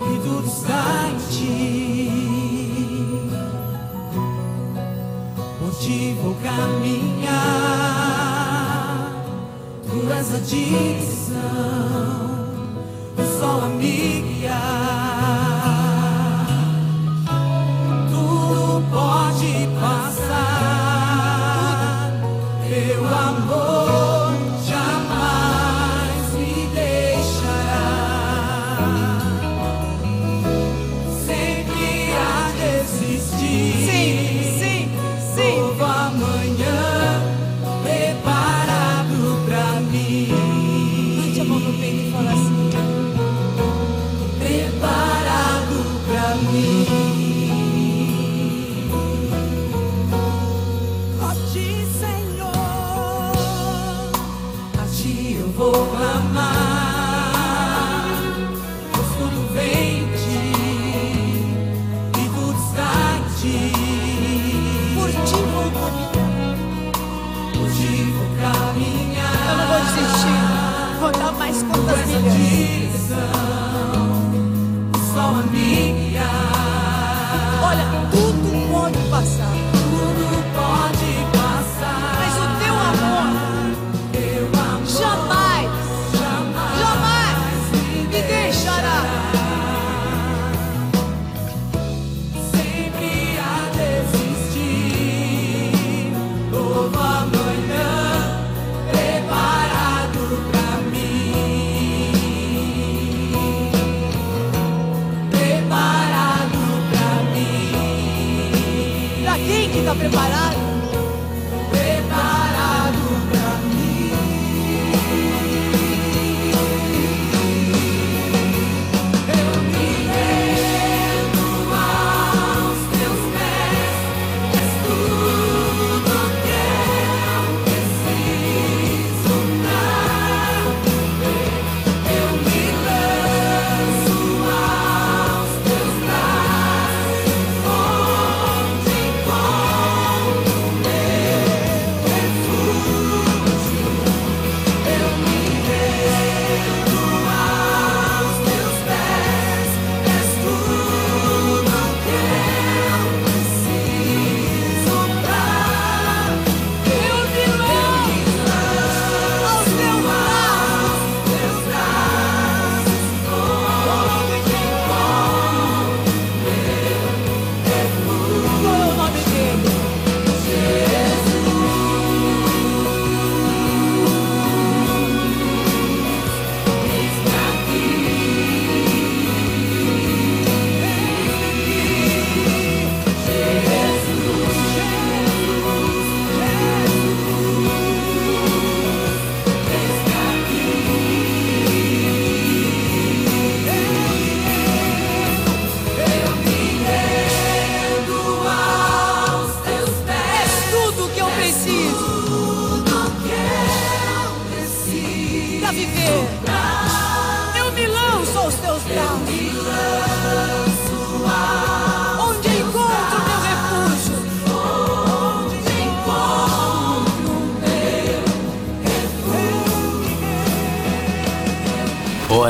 [0.00, 2.10] e tudo está em ti.
[5.58, 7.26] Por ti vou caminhar,
[9.86, 12.15] tu és a direção.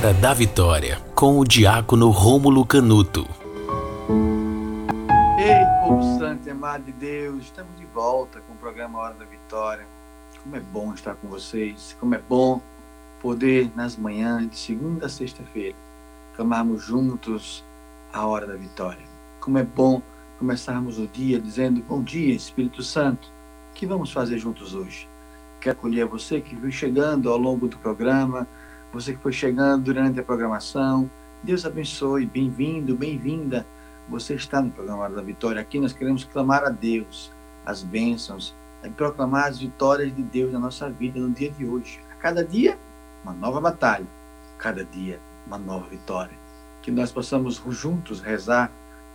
[0.07, 3.27] Hora da Vitória, com o diácono Rômulo Canuto.
[5.37, 9.85] Ei, povo santo amado de Deus, estamos de volta com o programa Hora da Vitória.
[10.41, 12.63] Como é bom estar com vocês, como é bom
[13.21, 15.75] poder, nas manhãs de segunda a sexta-feira,
[16.37, 17.65] clamarmos juntos
[18.13, 19.05] a Hora da Vitória.
[19.41, 20.01] Como é bom
[20.39, 23.29] começarmos o dia dizendo: Bom dia, Espírito Santo,
[23.73, 25.09] o que vamos fazer juntos hoje?
[25.61, 28.47] Quero acolher você que veio chegando ao longo do programa,
[28.93, 31.11] você que foi chegando durante a programação.
[31.43, 33.67] Deus abençoe, bem-vindo, bem-vinda.
[34.09, 35.61] Você está no programa da Vitória.
[35.61, 37.33] Aqui nós queremos clamar a Deus
[37.65, 42.01] as bênçãos e proclamar as vitórias de Deus na nossa vida no dia de hoje.
[42.13, 42.79] A cada dia,
[43.23, 44.07] uma nova batalha.
[44.59, 46.39] Cada dia, uma nova vitória.
[46.81, 48.71] Que nós possamos juntos rezar.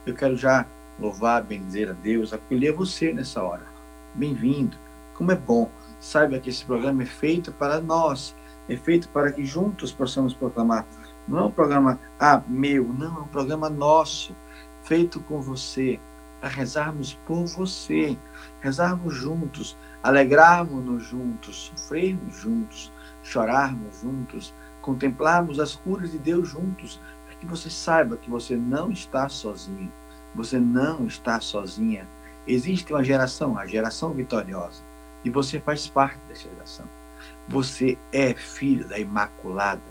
[0.05, 0.65] Eu quero já
[0.99, 3.65] louvar, bendizer a Deus, acolher você nessa hora.
[4.13, 4.77] Bem-vindo.
[5.15, 5.71] Como é bom.
[5.99, 8.35] Saiba que esse programa é feito para nós,
[8.69, 10.85] é feito para que juntos possamos proclamar.
[11.27, 14.35] Não é um programa, ah, meu, não, é um programa nosso,
[14.83, 15.99] feito com você,
[16.39, 18.17] para rezarmos por você,
[18.59, 27.35] rezarmos juntos, alegrarmos-nos juntos, sofrermos juntos, chorarmos juntos, contemplarmos as curas de Deus juntos, para
[27.35, 29.91] que você saiba que você não está sozinho,
[30.33, 32.07] você não está sozinha.
[32.47, 34.83] Existe uma geração, a geração vitoriosa,
[35.23, 37.00] e você faz parte dessa geração.
[37.47, 39.81] Você é filho da Imaculada.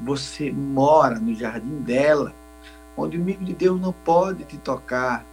[0.00, 2.34] Você mora no jardim dela,
[2.96, 5.24] onde o amigo de Deus não pode te tocar.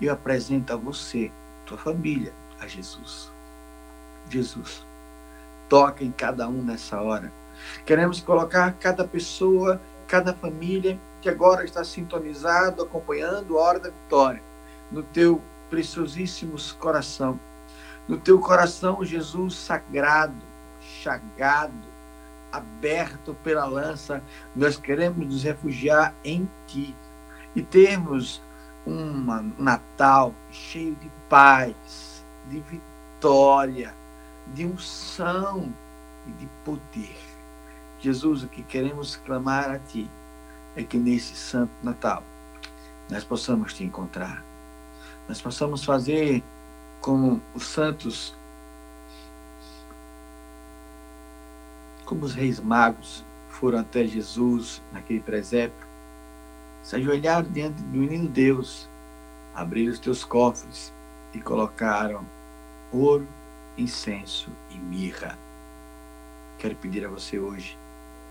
[0.00, 1.30] Eu apresento a você,
[1.66, 3.32] tua família, a Jesus.
[4.28, 4.86] Jesus,
[5.68, 7.32] toca em cada um nessa hora.
[7.84, 14.42] Queremos colocar cada pessoa, cada família que agora está sintonizado, acompanhando a hora da vitória,
[14.90, 17.38] no teu preciosíssimo coração.
[18.06, 20.53] No teu coração, Jesus sagrado,
[21.04, 21.92] chagado,
[22.50, 24.22] aberto pela lança,
[24.56, 26.96] nós queremos nos refugiar em Ti
[27.54, 28.42] e termos
[28.86, 33.94] um Natal cheio de paz, de vitória,
[34.54, 35.72] de unção
[36.26, 37.16] e de poder.
[37.98, 40.10] Jesus, o que queremos clamar a Ti
[40.76, 42.22] é que nesse Santo Natal
[43.10, 44.42] nós possamos Te encontrar,
[45.28, 46.42] nós possamos fazer
[47.00, 48.34] como os santos
[52.04, 55.86] como os reis magos foram até Jesus naquele presépio,
[56.82, 58.88] se ajoelharam diante do menino Deus,
[59.54, 60.92] abriram os teus cofres
[61.32, 62.24] e colocaram
[62.92, 63.26] ouro,
[63.76, 65.38] incenso e mirra.
[66.58, 67.78] Quero pedir a você hoje,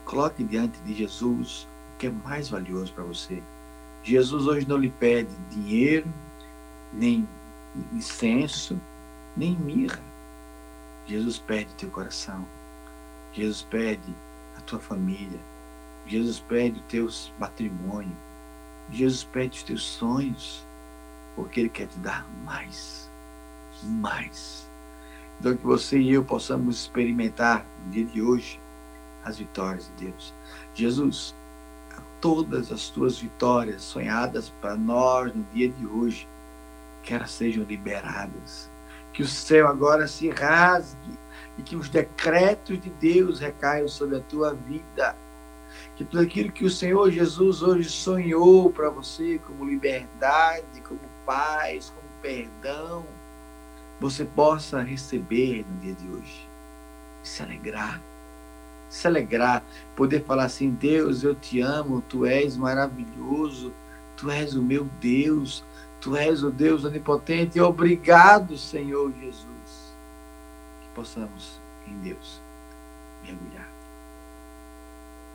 [0.06, 3.42] coloque diante de Jesus o que é mais valioso para você.
[4.04, 6.08] Jesus hoje não lhe pede dinheiro,
[6.92, 7.28] nem
[7.92, 8.80] incenso,
[9.36, 10.02] nem mirra.
[11.08, 12.46] Jesus pede teu coração.
[13.34, 14.16] Jesus pede
[14.56, 15.40] a tua família.
[16.06, 17.08] Jesus pede o teu
[17.40, 18.16] patrimônio.
[18.92, 20.68] Jesus pede os teus sonhos,
[21.36, 23.12] porque Ele quer te dar mais,
[23.84, 24.72] mais.
[25.40, 28.62] Então, que você e eu possamos experimentar no dia de hoje
[29.24, 30.34] as vitórias de Deus.
[30.74, 31.36] Jesus,
[32.22, 36.28] todas as tuas vitórias sonhadas para nós no dia de hoje,
[37.02, 38.72] que elas sejam liberadas.
[39.12, 41.18] Que o céu agora se rasgue
[41.58, 45.16] e que os decretos de Deus recaiam sobre a tua vida.
[45.96, 51.90] Que tudo aquilo que o Senhor Jesus hoje sonhou para você, como liberdade, como paz,
[51.90, 53.06] como perdão,
[54.00, 56.50] você possa receber no dia de hoje.
[57.22, 58.02] Se alegrar.
[58.90, 59.64] Se alegrar.
[59.96, 63.74] Poder falar assim: Deus, eu te amo, tu és maravilhoso,
[64.16, 65.64] tu és o meu Deus,
[66.00, 67.60] tu és o Deus onipotente.
[67.60, 69.53] Obrigado, Senhor Jesus
[70.94, 72.42] possamos, em Deus,
[73.24, 73.70] mergulhar.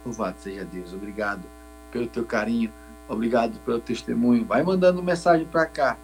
[0.05, 0.93] Louvado seja Deus.
[0.93, 1.43] Obrigado
[1.91, 2.73] pelo teu carinho.
[3.09, 4.45] Obrigado pelo testemunho.
[4.45, 5.97] Vai mandando mensagem para cá.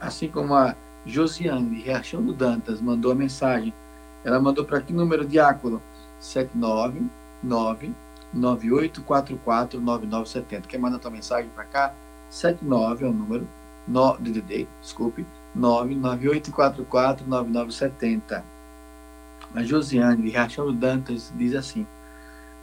[0.00, 0.74] Assim como a
[1.06, 3.72] Josiane, de Riachão do Dantas, mandou a mensagem.
[4.24, 5.82] Ela mandou para aqui número diácono
[6.20, 7.94] 799
[8.32, 10.68] 9844 9970.
[10.68, 11.94] Quer mandar tua mensagem para cá?
[12.28, 13.48] 79 é o número
[13.86, 18.44] no, DDD, desculpe, 99844 9970.
[19.54, 21.86] A Josiane de Riachão Dantas diz assim: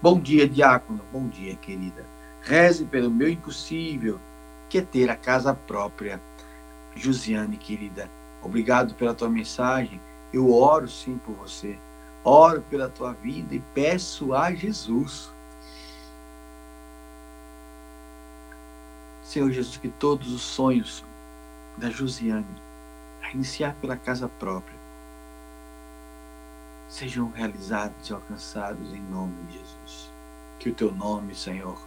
[0.02, 1.02] Bom dia, diácono.
[1.12, 2.06] Bom dia, querida.
[2.42, 4.20] Reze pelo meu impossível,
[4.70, 6.22] que é ter a casa própria.
[6.96, 8.10] Josiane, querida,
[8.42, 10.00] obrigado pela tua mensagem.
[10.32, 11.78] Eu oro sim por você.
[12.24, 15.34] Oro pela tua vida e peço a Jesus.
[19.22, 21.04] Senhor Jesus, que todos os sonhos
[21.78, 22.46] da Josiane,
[23.24, 24.75] a iniciar pela casa própria,
[26.88, 30.14] sejam realizados e alcançados em nome de Jesus.
[30.60, 31.78] que o teu nome, Senhor,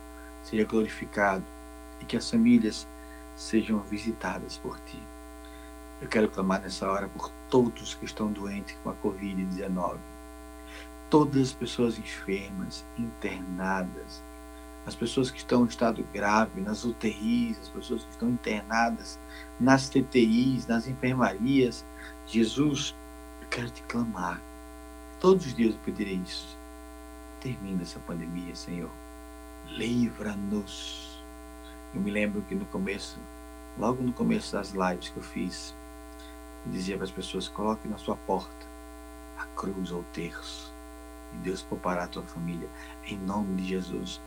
[0.42, 1.44] seja glorificado
[2.00, 2.86] e que as famílias
[3.34, 5.02] sejam visitadas por ti.
[6.00, 9.98] Eu quero clamar nessa hora por todos que estão doentes com a Covid-19.
[11.10, 14.22] Todas as pessoas enfermas, internadas,
[14.86, 19.18] as pessoas que estão em estado grave, nas UTIs, as pessoas que estão internadas
[19.58, 21.84] nas TTIs, nas enfermarias.
[22.26, 22.94] Jesus,
[23.40, 24.47] eu quero te clamar.
[25.20, 26.56] Todos os dias eu isso.
[27.40, 28.90] Termina essa pandemia, Senhor.
[29.66, 31.20] Livra-nos.
[31.92, 33.18] Eu me lembro que no começo,
[33.76, 35.74] logo no começo das lives que eu fiz,
[36.64, 38.66] eu dizia para as pessoas: coloque na sua porta
[39.36, 40.72] a cruz ou o terço.
[41.34, 42.68] E Deus poupará a tua família.
[43.04, 44.20] Em nome de Jesus.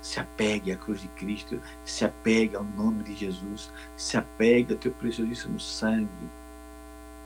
[0.00, 4.78] Se apegue à cruz de Cristo, se apegue ao nome de Jesus, se apegue ao
[4.78, 6.08] teu preciosíssimo sangue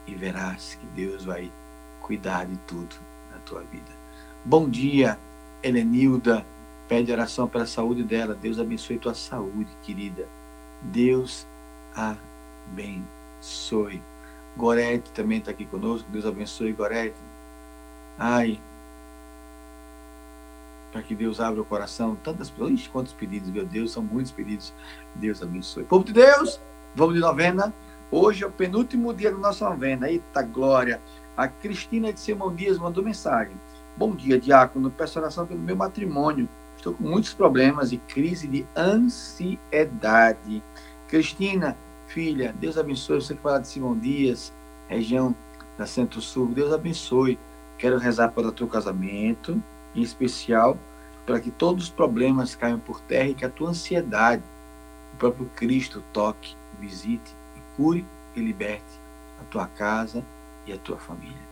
[0.07, 1.53] e verás que Deus vai
[2.01, 3.12] cuidar de tudo
[3.53, 3.93] tua vida.
[4.45, 5.19] Bom dia,
[5.63, 6.45] Helenilda.
[6.89, 8.35] Pede oração pela saúde dela.
[8.35, 10.27] Deus abençoe tua saúde, querida.
[10.83, 11.47] Deus
[12.75, 14.03] abençoe.
[14.57, 16.09] Gorete também está aqui conosco.
[16.11, 17.17] Deus abençoe, Gorete.
[18.19, 18.61] Ai,
[20.91, 22.17] para que Deus abra o coração.
[22.17, 24.73] Tantas pessoas, quantos pedidos, meu Deus, são muitos pedidos.
[25.15, 25.85] Deus abençoe.
[25.85, 26.61] Povo de Deus,
[26.95, 27.73] vamos de novena.
[28.11, 30.11] Hoje é o penúltimo dia da nossa novena.
[30.11, 31.01] Eita glória!
[31.37, 33.57] A Cristina de Simão Dias mandou mensagem.
[33.97, 34.91] Bom dia, diácono.
[34.91, 36.49] Peço oração pelo meu matrimônio.
[36.77, 40.63] Estou com muitos problemas e crise de ansiedade.
[41.09, 41.77] Cristina,
[42.07, 43.21] filha, Deus abençoe.
[43.21, 44.53] Você que fala de Simão Dias,
[44.89, 45.35] região
[45.79, 47.39] da Centro-Sul, Deus abençoe.
[47.79, 49.63] Quero rezar pelo teu casamento,
[49.95, 50.79] em especial
[51.25, 54.43] para que todos os problemas caiam por terra e que a tua ansiedade,
[55.15, 58.05] o próprio Cristo toque, visite e cure
[58.35, 59.01] e liberte
[59.41, 60.25] a tua casa
[60.67, 61.43] e a tua família.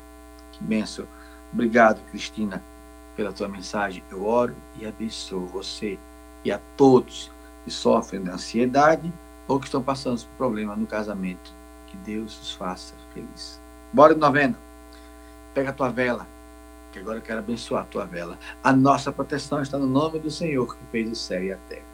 [0.53, 1.07] Que benção.
[1.53, 2.63] Obrigado, Cristina,
[3.17, 4.05] pela tua mensagem.
[4.11, 5.99] Eu oro e abençoo você
[6.45, 7.31] e a todos
[7.65, 9.13] que sofrem de ansiedade
[9.47, 11.53] ou que estão passando por problema no casamento.
[11.87, 13.61] Que Deus os faça feliz.
[13.93, 14.57] Bora de novena.
[15.53, 16.27] Pega a tua vela
[16.91, 18.39] que agora eu quero abençoar a tua vela.
[18.63, 21.85] A nossa proteção está no nome do Senhor que fez o céu e a terra.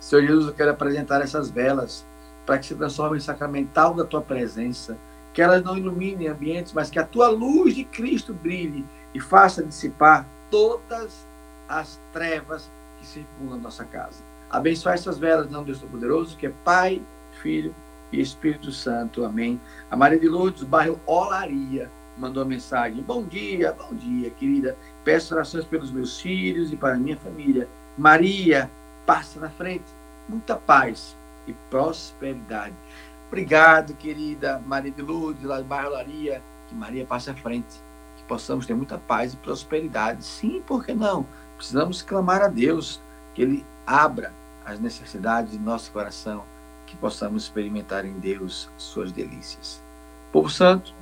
[0.00, 2.06] Senhor Jesus, eu quero apresentar essas velas
[2.44, 4.96] para que se transformem em sacramental da tua presença,
[5.36, 9.62] que elas não iluminem ambientes, mas que a tua luz de Cristo brilhe e faça
[9.62, 11.28] dissipar todas
[11.68, 14.24] as trevas que circulam na nossa casa.
[14.48, 17.02] Abençoar essas velas, não Deus Todo-Poderoso, que é Pai,
[17.42, 17.74] Filho
[18.10, 19.26] e Espírito Santo.
[19.26, 19.60] Amém.
[19.90, 23.02] A Maria de Lourdes, bairro Olaria mandou uma mensagem.
[23.02, 24.74] Bom dia, bom dia, querida.
[25.04, 27.68] Peço orações pelos meus filhos e para minha família.
[27.98, 28.70] Maria,
[29.04, 29.84] passa na frente.
[30.30, 31.14] Muita paz
[31.46, 32.74] e prosperidade.
[33.28, 36.42] Obrigado, querida Maria de Lourdes, lá de Bairro Laria.
[36.68, 37.82] Que Maria passe à frente.
[38.16, 40.24] Que possamos ter muita paz e prosperidade.
[40.24, 41.26] Sim, por que não?
[41.56, 43.02] Precisamos clamar a Deus
[43.34, 44.32] que Ele abra
[44.64, 46.44] as necessidades de nosso coração,
[46.86, 49.82] que possamos experimentar em Deus suas delícias.
[50.32, 50.92] Povo Santo,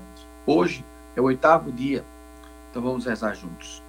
[0.46, 0.84] hoje
[1.16, 2.04] é o oitavo dia.
[2.70, 3.82] Então vamos rezar juntos.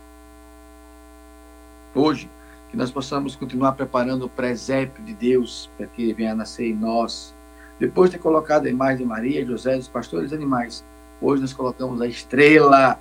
[1.93, 2.29] Hoje,
[2.69, 6.69] que nós possamos continuar preparando o presépio de Deus para que ele venha a nascer
[6.69, 7.34] em nós.
[7.79, 10.85] Depois de ter colocado a imagem de Maria, José, dos pastores e animais,
[11.21, 12.97] hoje nós colocamos a estrela.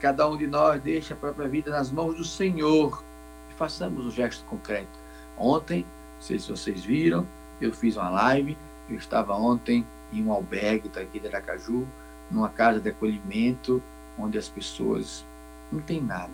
[0.00, 3.02] Cada um de nós deixa a própria vida nas mãos do Senhor
[3.48, 4.98] e façamos um gesto concreto.
[5.36, 5.82] Ontem,
[6.16, 7.26] não sei se vocês viram,
[7.60, 8.58] eu fiz uma live.
[8.90, 11.86] Eu estava ontem em um albergue daqui de Aracaju,
[12.30, 13.82] numa casa de acolhimento
[14.18, 15.24] onde as pessoas
[15.70, 16.32] não têm nada.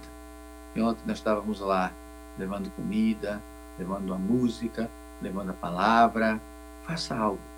[0.74, 1.93] E ontem nós estávamos lá
[2.39, 3.43] levando comida,
[3.78, 6.41] levando a música, levando a palavra.
[6.82, 7.53] Faça algo.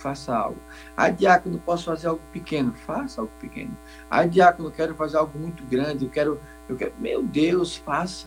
[0.00, 0.58] Faça algo.
[0.96, 2.72] Ah, diácono, posso fazer algo pequeno?
[2.72, 3.76] Faça algo pequeno.
[4.10, 6.06] Ah, diácono, quero fazer algo muito grande.
[6.06, 6.40] Eu quero,
[6.70, 6.94] eu quero.
[6.98, 8.26] Meu Deus, faça.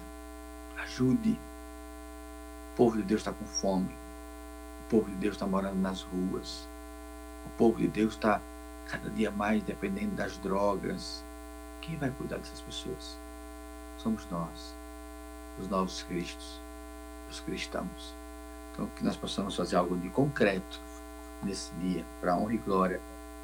[0.84, 1.32] Ajude.
[2.72, 3.90] O povo de Deus está com fome.
[4.86, 6.70] O povo de Deus está morando nas ruas.
[7.48, 8.40] O povo de Deus está
[8.88, 11.26] cada dia mais dependendo das drogas.
[11.82, 13.18] Quem vai cuidar dessas pessoas?
[13.98, 14.76] Somos nós,
[15.60, 16.62] os novos cristos,
[17.32, 18.16] os cristãos.
[18.72, 20.80] Então, que nós possamos fazer algo de concreto
[21.44, 23.02] nesse dia, para a honra e glória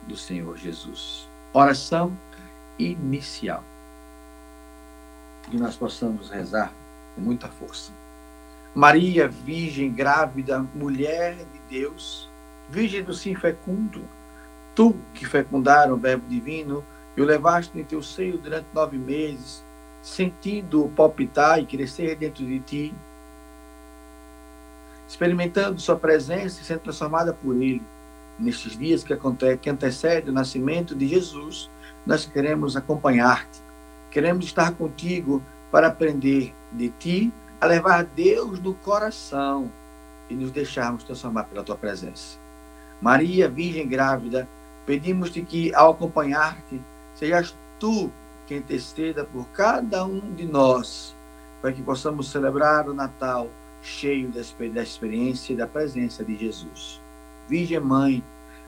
[0.07, 1.29] do Senhor Jesus.
[1.53, 2.17] Oração
[2.77, 3.63] inicial.
[5.43, 6.71] Que nós possamos rezar
[7.15, 7.91] com muita força.
[8.73, 12.29] Maria, Virgem, grávida, mulher de Deus,
[12.69, 14.03] Virgem do sim fecundo,
[14.75, 16.85] Tu que fecundaram o Verbo Divino
[17.17, 19.65] e o levaste em teu seio durante nove meses,
[20.01, 22.95] sentindo-o palpitar e crescer dentro de ti,
[25.09, 27.81] experimentando sua presença e sendo transformada por ele.
[28.37, 31.69] Nestes dias que, acontece, que antecede o nascimento de Jesus,
[32.05, 33.59] nós queremos acompanhar-te.
[34.11, 39.71] Queremos estar contigo para aprender de ti a levar Deus no coração
[40.29, 42.37] e nos deixarmos transformar pela tua presença.
[43.01, 44.47] Maria, Virgem grávida,
[44.85, 46.79] pedimos-te que, ao acompanhar-te,
[47.15, 48.11] sejas tu
[48.45, 51.15] quem interceda por cada um de nós,
[51.61, 53.49] para que possamos celebrar o Natal
[53.81, 57.01] cheio da experiência e da presença de Jesus.
[57.47, 58.23] Virgem Mãe,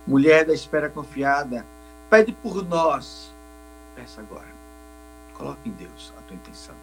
[0.07, 1.66] mulher da espera confiada,
[2.09, 3.36] pede por nós.
[3.95, 4.51] Peça agora.
[5.34, 6.76] Coloque em Deus a tua intenção.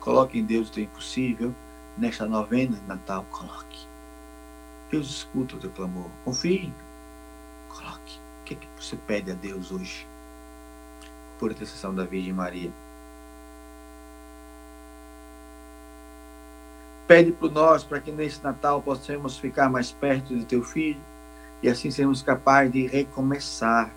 [0.00, 1.54] Coloque em Deus o teu impossível.
[1.96, 3.86] Nesta novena de Natal, coloque.
[4.90, 6.08] Deus escuta o teu clamor.
[6.24, 6.72] Confie.
[7.68, 8.18] Coloque.
[8.40, 10.08] O que, é que você pede a Deus hoje?
[11.38, 12.72] Por intercessão da Virgem Maria.
[17.10, 21.00] Pede por nós para que nesse Natal possamos ficar mais perto de teu filho
[21.60, 23.92] e assim sermos capazes de recomeçar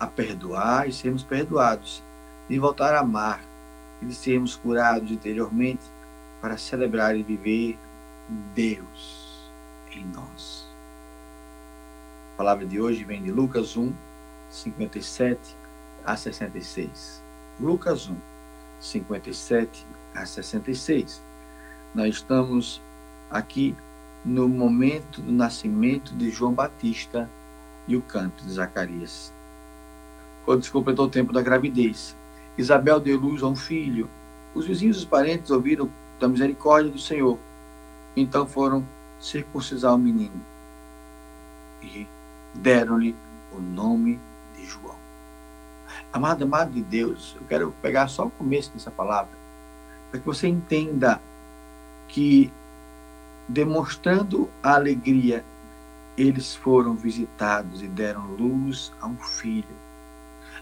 [0.00, 2.02] a perdoar e sermos perdoados,
[2.48, 3.40] de voltar a amar
[4.02, 5.84] e de sermos curados interiormente
[6.40, 7.78] para celebrar e viver
[8.52, 9.52] Deus
[9.92, 10.68] em nós.
[12.34, 13.94] A palavra de hoje vem de Lucas 1,
[14.50, 15.56] 57
[16.04, 17.22] a 66.
[17.60, 18.16] Lucas 1,
[18.80, 21.33] 57 a 66
[21.94, 22.82] nós estamos
[23.30, 23.74] aqui
[24.24, 27.30] no momento do nascimento de João Batista
[27.86, 29.32] e o canto de Zacarias.
[30.44, 32.16] Quando se completou o tempo da gravidez,
[32.58, 34.10] Isabel deu luz a um filho.
[34.54, 35.88] Os vizinhos e os parentes ouviram
[36.18, 37.38] da misericórdia do Senhor.
[38.16, 38.86] Então foram
[39.20, 40.40] circuncisar o menino
[41.82, 42.06] e
[42.54, 43.14] deram-lhe
[43.52, 44.20] o nome
[44.56, 44.96] de João.
[46.12, 49.36] Amado, amado de Deus, eu quero pegar só o começo dessa palavra,
[50.10, 51.20] para que você entenda
[52.14, 52.48] que,
[53.48, 55.44] demonstrando a alegria,
[56.16, 59.74] eles foram visitados e deram luz a um filho.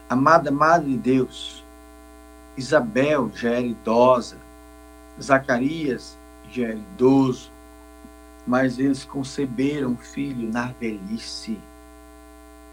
[0.09, 1.62] Amada Madre de Deus,
[2.57, 4.38] Isabel já era idosa,
[5.20, 6.18] Zacarias
[6.50, 7.53] já era idoso,
[8.46, 11.61] mas eles conceberam um filho na velhice,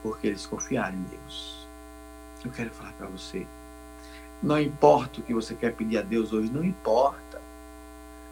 [0.01, 1.67] porque eles confiaram em Deus.
[2.45, 3.45] Eu quero falar para você,
[4.41, 7.28] não importa o que você quer pedir a Deus hoje, não importa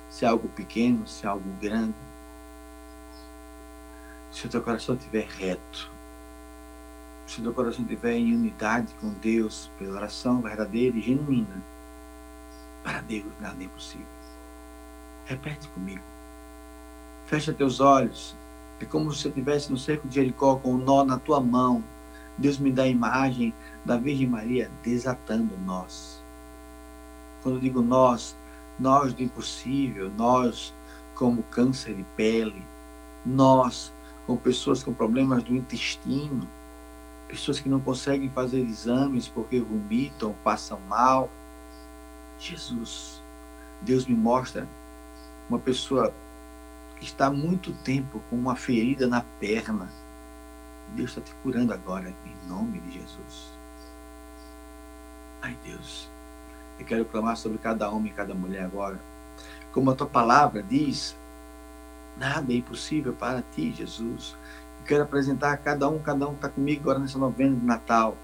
[0.10, 1.95] se é algo pequeno, se é algo grande.
[4.32, 5.91] Se o teu coração estiver reto,
[7.26, 11.62] se o teu coração estiver em unidade com Deus, pela oração verdadeira e genuína,
[12.84, 14.08] para Deus nada é impossível.
[15.26, 16.03] Repete comigo.
[17.26, 18.36] Fecha teus olhos.
[18.80, 21.84] É como se você estivesse no cerco de Jericó com um nó na tua mão.
[22.38, 23.53] Deus me dá a imagem
[23.84, 26.24] da Virgem Maria desatando nós.
[27.41, 28.38] Quando eu digo nós,
[28.80, 30.73] nós do impossível, nós
[31.15, 32.63] como câncer de pele,
[33.25, 33.93] nós
[34.25, 36.47] com pessoas com problemas do intestino,
[37.28, 41.30] pessoas que não conseguem fazer exames porque vomitam, passam mal.
[42.38, 43.23] Jesus,
[43.82, 44.67] Deus me mostra
[45.49, 46.13] uma pessoa
[46.97, 49.89] que está há muito tempo com uma ferida na perna.
[50.95, 53.57] Deus está te curando agora, em nome de Jesus.
[55.41, 56.09] Ai, Deus,
[56.80, 58.99] eu quero clamar sobre cada homem e cada mulher agora.
[59.71, 61.17] Como a tua palavra diz,
[62.17, 64.36] nada é impossível para ti, Jesus.
[64.80, 67.65] Eu quero apresentar a cada um, cada um que está comigo agora nessa novena de
[67.65, 68.15] Natal.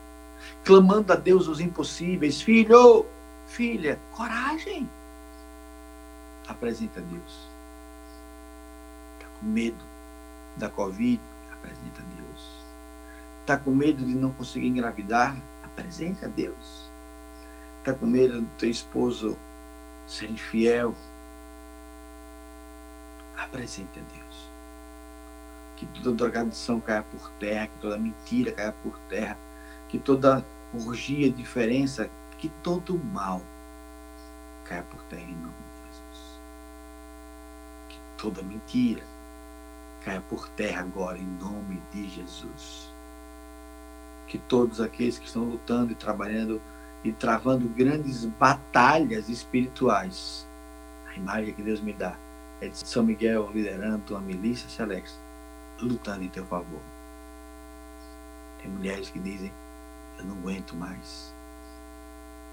[0.64, 2.42] Clamando a Deus os impossíveis.
[2.42, 3.06] Filho,
[3.46, 4.90] filha, coragem.
[6.48, 7.48] Apresenta a Deus.
[9.18, 9.84] Está com medo
[10.58, 11.22] da Covid?
[11.54, 12.50] Apresenta a Deus.
[13.42, 15.36] Está com medo de não conseguir engravidar?
[15.64, 16.83] Apresenta a Deus
[17.84, 19.38] está com medo do teu esposo
[20.08, 20.96] ser infiel,
[23.38, 24.50] apresente a Deus.
[25.76, 29.38] Que toda drogadição caia por terra, que toda mentira caia por terra,
[29.90, 33.42] que toda orgia, diferença, que todo mal
[34.64, 36.42] caia por terra em nome de Jesus.
[37.90, 39.04] Que toda mentira
[40.06, 42.94] caia por terra agora em nome de Jesus.
[44.26, 46.62] Que todos aqueles que estão lutando e trabalhando
[47.04, 50.48] e travando grandes batalhas espirituais.
[51.08, 52.18] A imagem que Deus me dá
[52.62, 55.20] é de São Miguel liderando uma milícia celeste,
[55.80, 56.82] lutando em teu favor.
[58.62, 59.52] Tem mulheres que dizem:
[60.18, 61.36] Eu não aguento mais.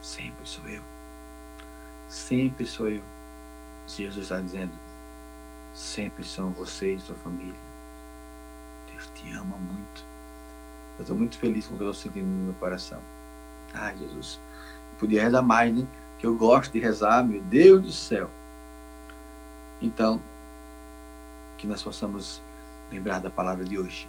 [0.00, 0.82] Sempre sou eu.
[2.08, 3.02] Sempre sou eu.
[3.86, 4.72] Jesus está dizendo:
[5.72, 7.54] Sempre são vocês, sua família.
[8.90, 10.04] Deus te ama muito.
[10.98, 13.00] Eu estou muito feliz com o que eu estou sentindo no meu coração.
[13.74, 14.40] Ai, Jesus,
[14.98, 15.86] podia rezar mais, né?
[16.18, 18.30] Que eu gosto de rezar, meu Deus do céu.
[19.80, 20.20] Então,
[21.56, 22.42] que nós possamos
[22.90, 24.08] lembrar da palavra de hoje.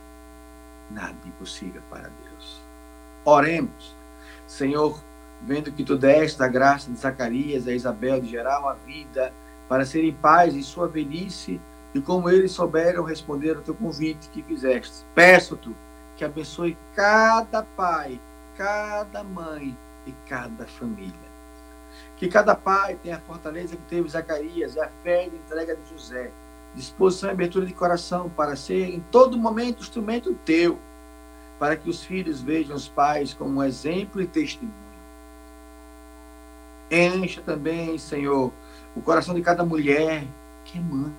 [0.90, 2.62] Nada impossível para Deus.
[3.24, 3.96] Oremos.
[4.46, 5.02] Senhor,
[5.42, 9.34] vendo que tu deste a graça de Zacarias, a Isabel, de geral a vida,
[9.70, 11.62] para serem pais em sua velhice,
[11.94, 15.06] e como eles souberam responder ao teu convite que fizeste.
[15.16, 15.74] Peço-te
[16.16, 18.20] que abençoe cada pai,
[18.56, 21.32] cada mãe e cada família.
[22.16, 25.90] Que cada pai tenha a fortaleza que teve Zacarias a fé e a entrega de
[25.90, 26.32] José,
[26.74, 30.80] disposição e abertura de coração para ser em todo momento instrumento teu,
[31.60, 34.82] para que os filhos vejam os pais como um exemplo e testemunho.
[36.90, 38.52] Encha também, Senhor,
[38.96, 40.26] o coração de cada mulher
[40.66, 41.14] que é mãe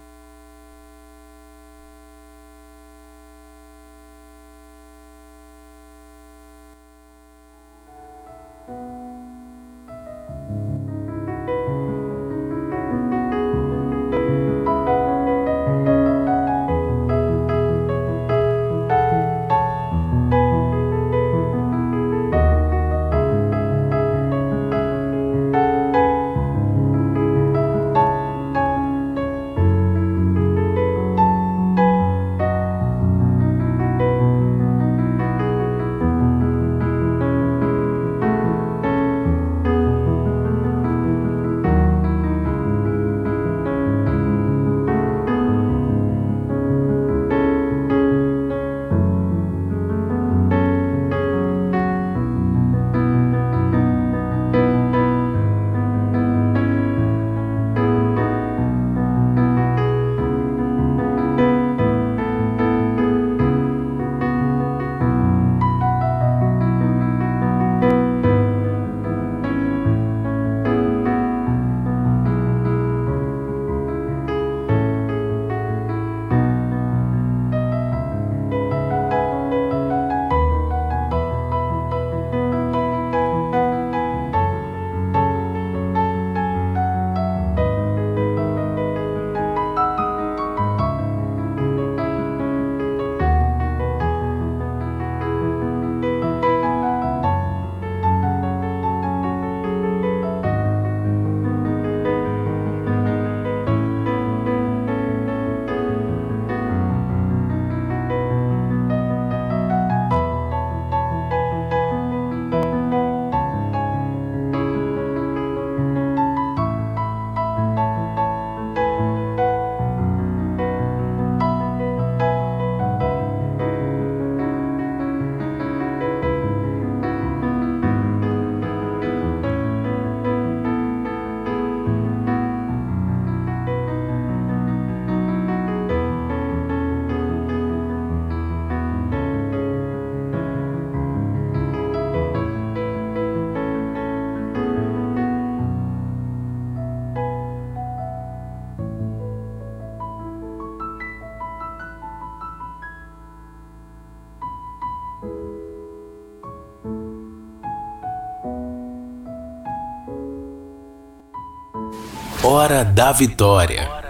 [162.53, 164.02] Hora da Vitória.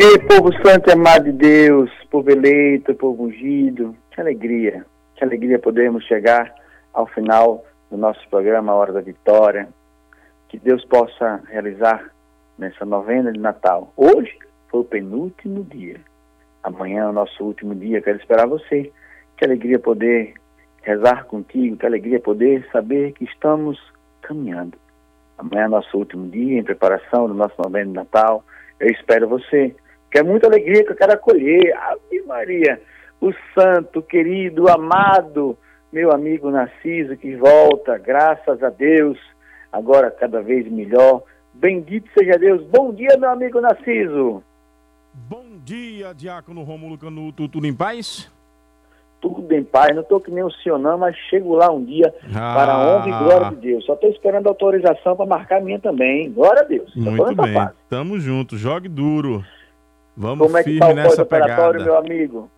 [0.00, 4.86] Ei, povo santo e amado de Deus, povo eleito, povo ungido, que alegria,
[5.16, 6.54] que alegria podermos chegar
[6.92, 9.68] ao final do nosso programa Hora da Vitória.
[10.48, 12.12] Que Deus possa realizar
[12.56, 13.92] nessa novena de Natal.
[13.96, 14.38] Hoje
[14.68, 16.00] foi o penúltimo dia.
[16.62, 18.00] Amanhã é o nosso último dia.
[18.00, 18.92] Quero esperar você.
[19.36, 20.34] Que alegria poder
[20.80, 23.76] rezar contigo, que alegria poder saber que estamos
[24.22, 24.78] caminhando.
[25.36, 28.44] Amanhã é nosso último dia em preparação do nosso novena de Natal.
[28.78, 29.74] Eu espero você.
[30.10, 31.74] Que é muita alegria que eu quero acolher.
[31.76, 32.80] Ave Maria.
[33.20, 35.58] o santo, querido, amado,
[35.92, 39.18] meu amigo Narciso, que volta, graças a Deus,
[39.72, 41.22] agora cada vez melhor.
[41.52, 42.62] Bendito seja Deus.
[42.66, 44.42] Bom dia, meu amigo Narciso.
[45.12, 48.30] Bom dia, Diácono Rômulo Canuto, tudo em paz?
[49.20, 52.14] Tudo em paz, não estou que nem o senhor não, mas chego lá um dia
[52.32, 52.54] ah.
[52.54, 53.84] para a honra e glória de Deus.
[53.84, 56.30] Só estou esperando a autorização para marcar a minha também.
[56.30, 56.94] Glória a Deus.
[56.94, 59.44] Muito bem, tamo junto, jogue duro.
[60.18, 61.78] Vamos Como é que tá o nessa pegada.
[61.78, 62.50] meu amigo?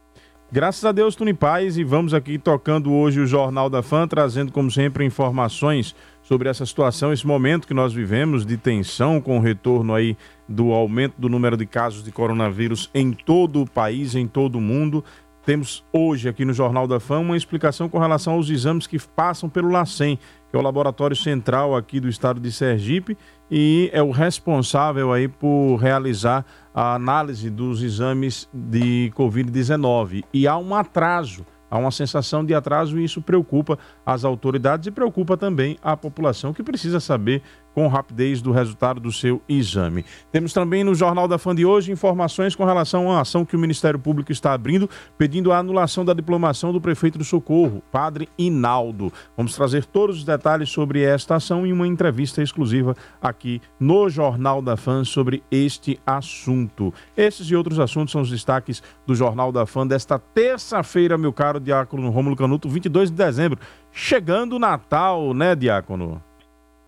[0.51, 4.09] Graças a Deus, tudo em paz e vamos aqui tocando hoje o Jornal da Fã,
[4.09, 9.37] trazendo como sempre informações sobre essa situação, esse momento que nós vivemos de tensão com
[9.37, 10.17] o retorno aí
[10.49, 14.61] do aumento do número de casos de coronavírus em todo o país, em todo o
[14.61, 15.05] mundo.
[15.45, 19.51] Temos hoje aqui no Jornal da Fã uma explicação com relação aos exames que passam
[19.51, 20.19] pelo LACEN,
[20.51, 23.17] que é o laboratório central aqui do estado de Sergipe
[23.51, 26.45] e é o responsável aí por realizar
[26.75, 30.25] a análise dos exames de Covid-19.
[30.33, 34.91] E há um atraso, há uma sensação de atraso e isso preocupa as autoridades e
[34.91, 37.43] preocupa também a população que precisa saber
[37.75, 40.05] com rapidez do resultado do seu exame.
[40.31, 43.59] Temos também no Jornal da Fã de hoje informações com relação à ação que o
[43.59, 49.13] Ministério Público está abrindo, pedindo a anulação da diplomação do prefeito do Socorro, Padre Inaldo.
[49.37, 54.63] Vamos trazer todos os detalhes sobre esta ação em uma entrevista exclusiva aqui no Jornal
[54.63, 56.93] da Fã sobre este assunto.
[57.17, 61.61] Esses e outros assuntos são os destaques do Jornal da Fã desta terça-feira, meu caro
[61.61, 63.59] Diácono Rômulo Canuto, 22 de dezembro.
[63.93, 66.23] Chegando o Natal, né, Diácono?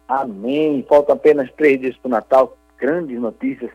[0.09, 0.85] Amém.
[0.89, 2.57] Faltam apenas três dias para o Natal.
[2.79, 3.71] Grandes notícias.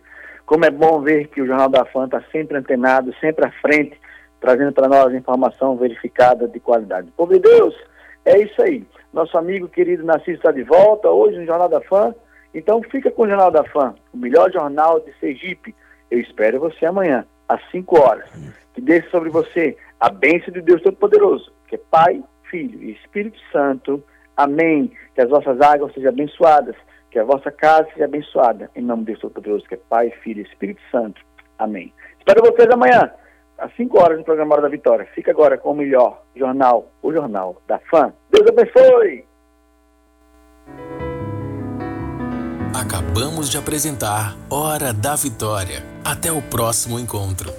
[0.45, 3.99] Como é bom ver que o Jornal da Fã está sempre antenado, sempre à frente,
[4.39, 7.11] trazendo para nós informação verificada de qualidade.
[7.17, 7.75] Povo de Deus,
[8.23, 8.86] é isso aí.
[9.11, 12.13] Nosso amigo querido Narciso está de volta hoje no Jornal da Fã.
[12.53, 15.75] Então fica com o Jornal da Fã, o melhor jornal de Sergipe.
[16.09, 18.30] Eu espero você amanhã, às 5 horas.
[18.73, 23.38] Que desça sobre você a bênção de Deus Todo-Poderoso, que é Pai, Filho e Espírito
[23.51, 24.03] Santo.
[24.38, 24.92] Amém.
[25.16, 26.76] Que as vossas águas sejam abençoadas,
[27.10, 28.70] que a vossa casa seja abençoada.
[28.76, 31.20] Em nome de Deus Todo-Poderoso, que é Pai, Filho e Espírito Santo.
[31.58, 31.92] Amém.
[32.20, 33.12] Espero vocês amanhã,
[33.58, 35.08] às 5 horas, no programa Hora da Vitória.
[35.16, 38.14] Fica agora com o melhor jornal, o Jornal da Fã.
[38.30, 39.26] Deus abençoe!
[42.80, 45.84] Acabamos de apresentar Hora da Vitória.
[46.06, 47.52] Até o próximo encontro.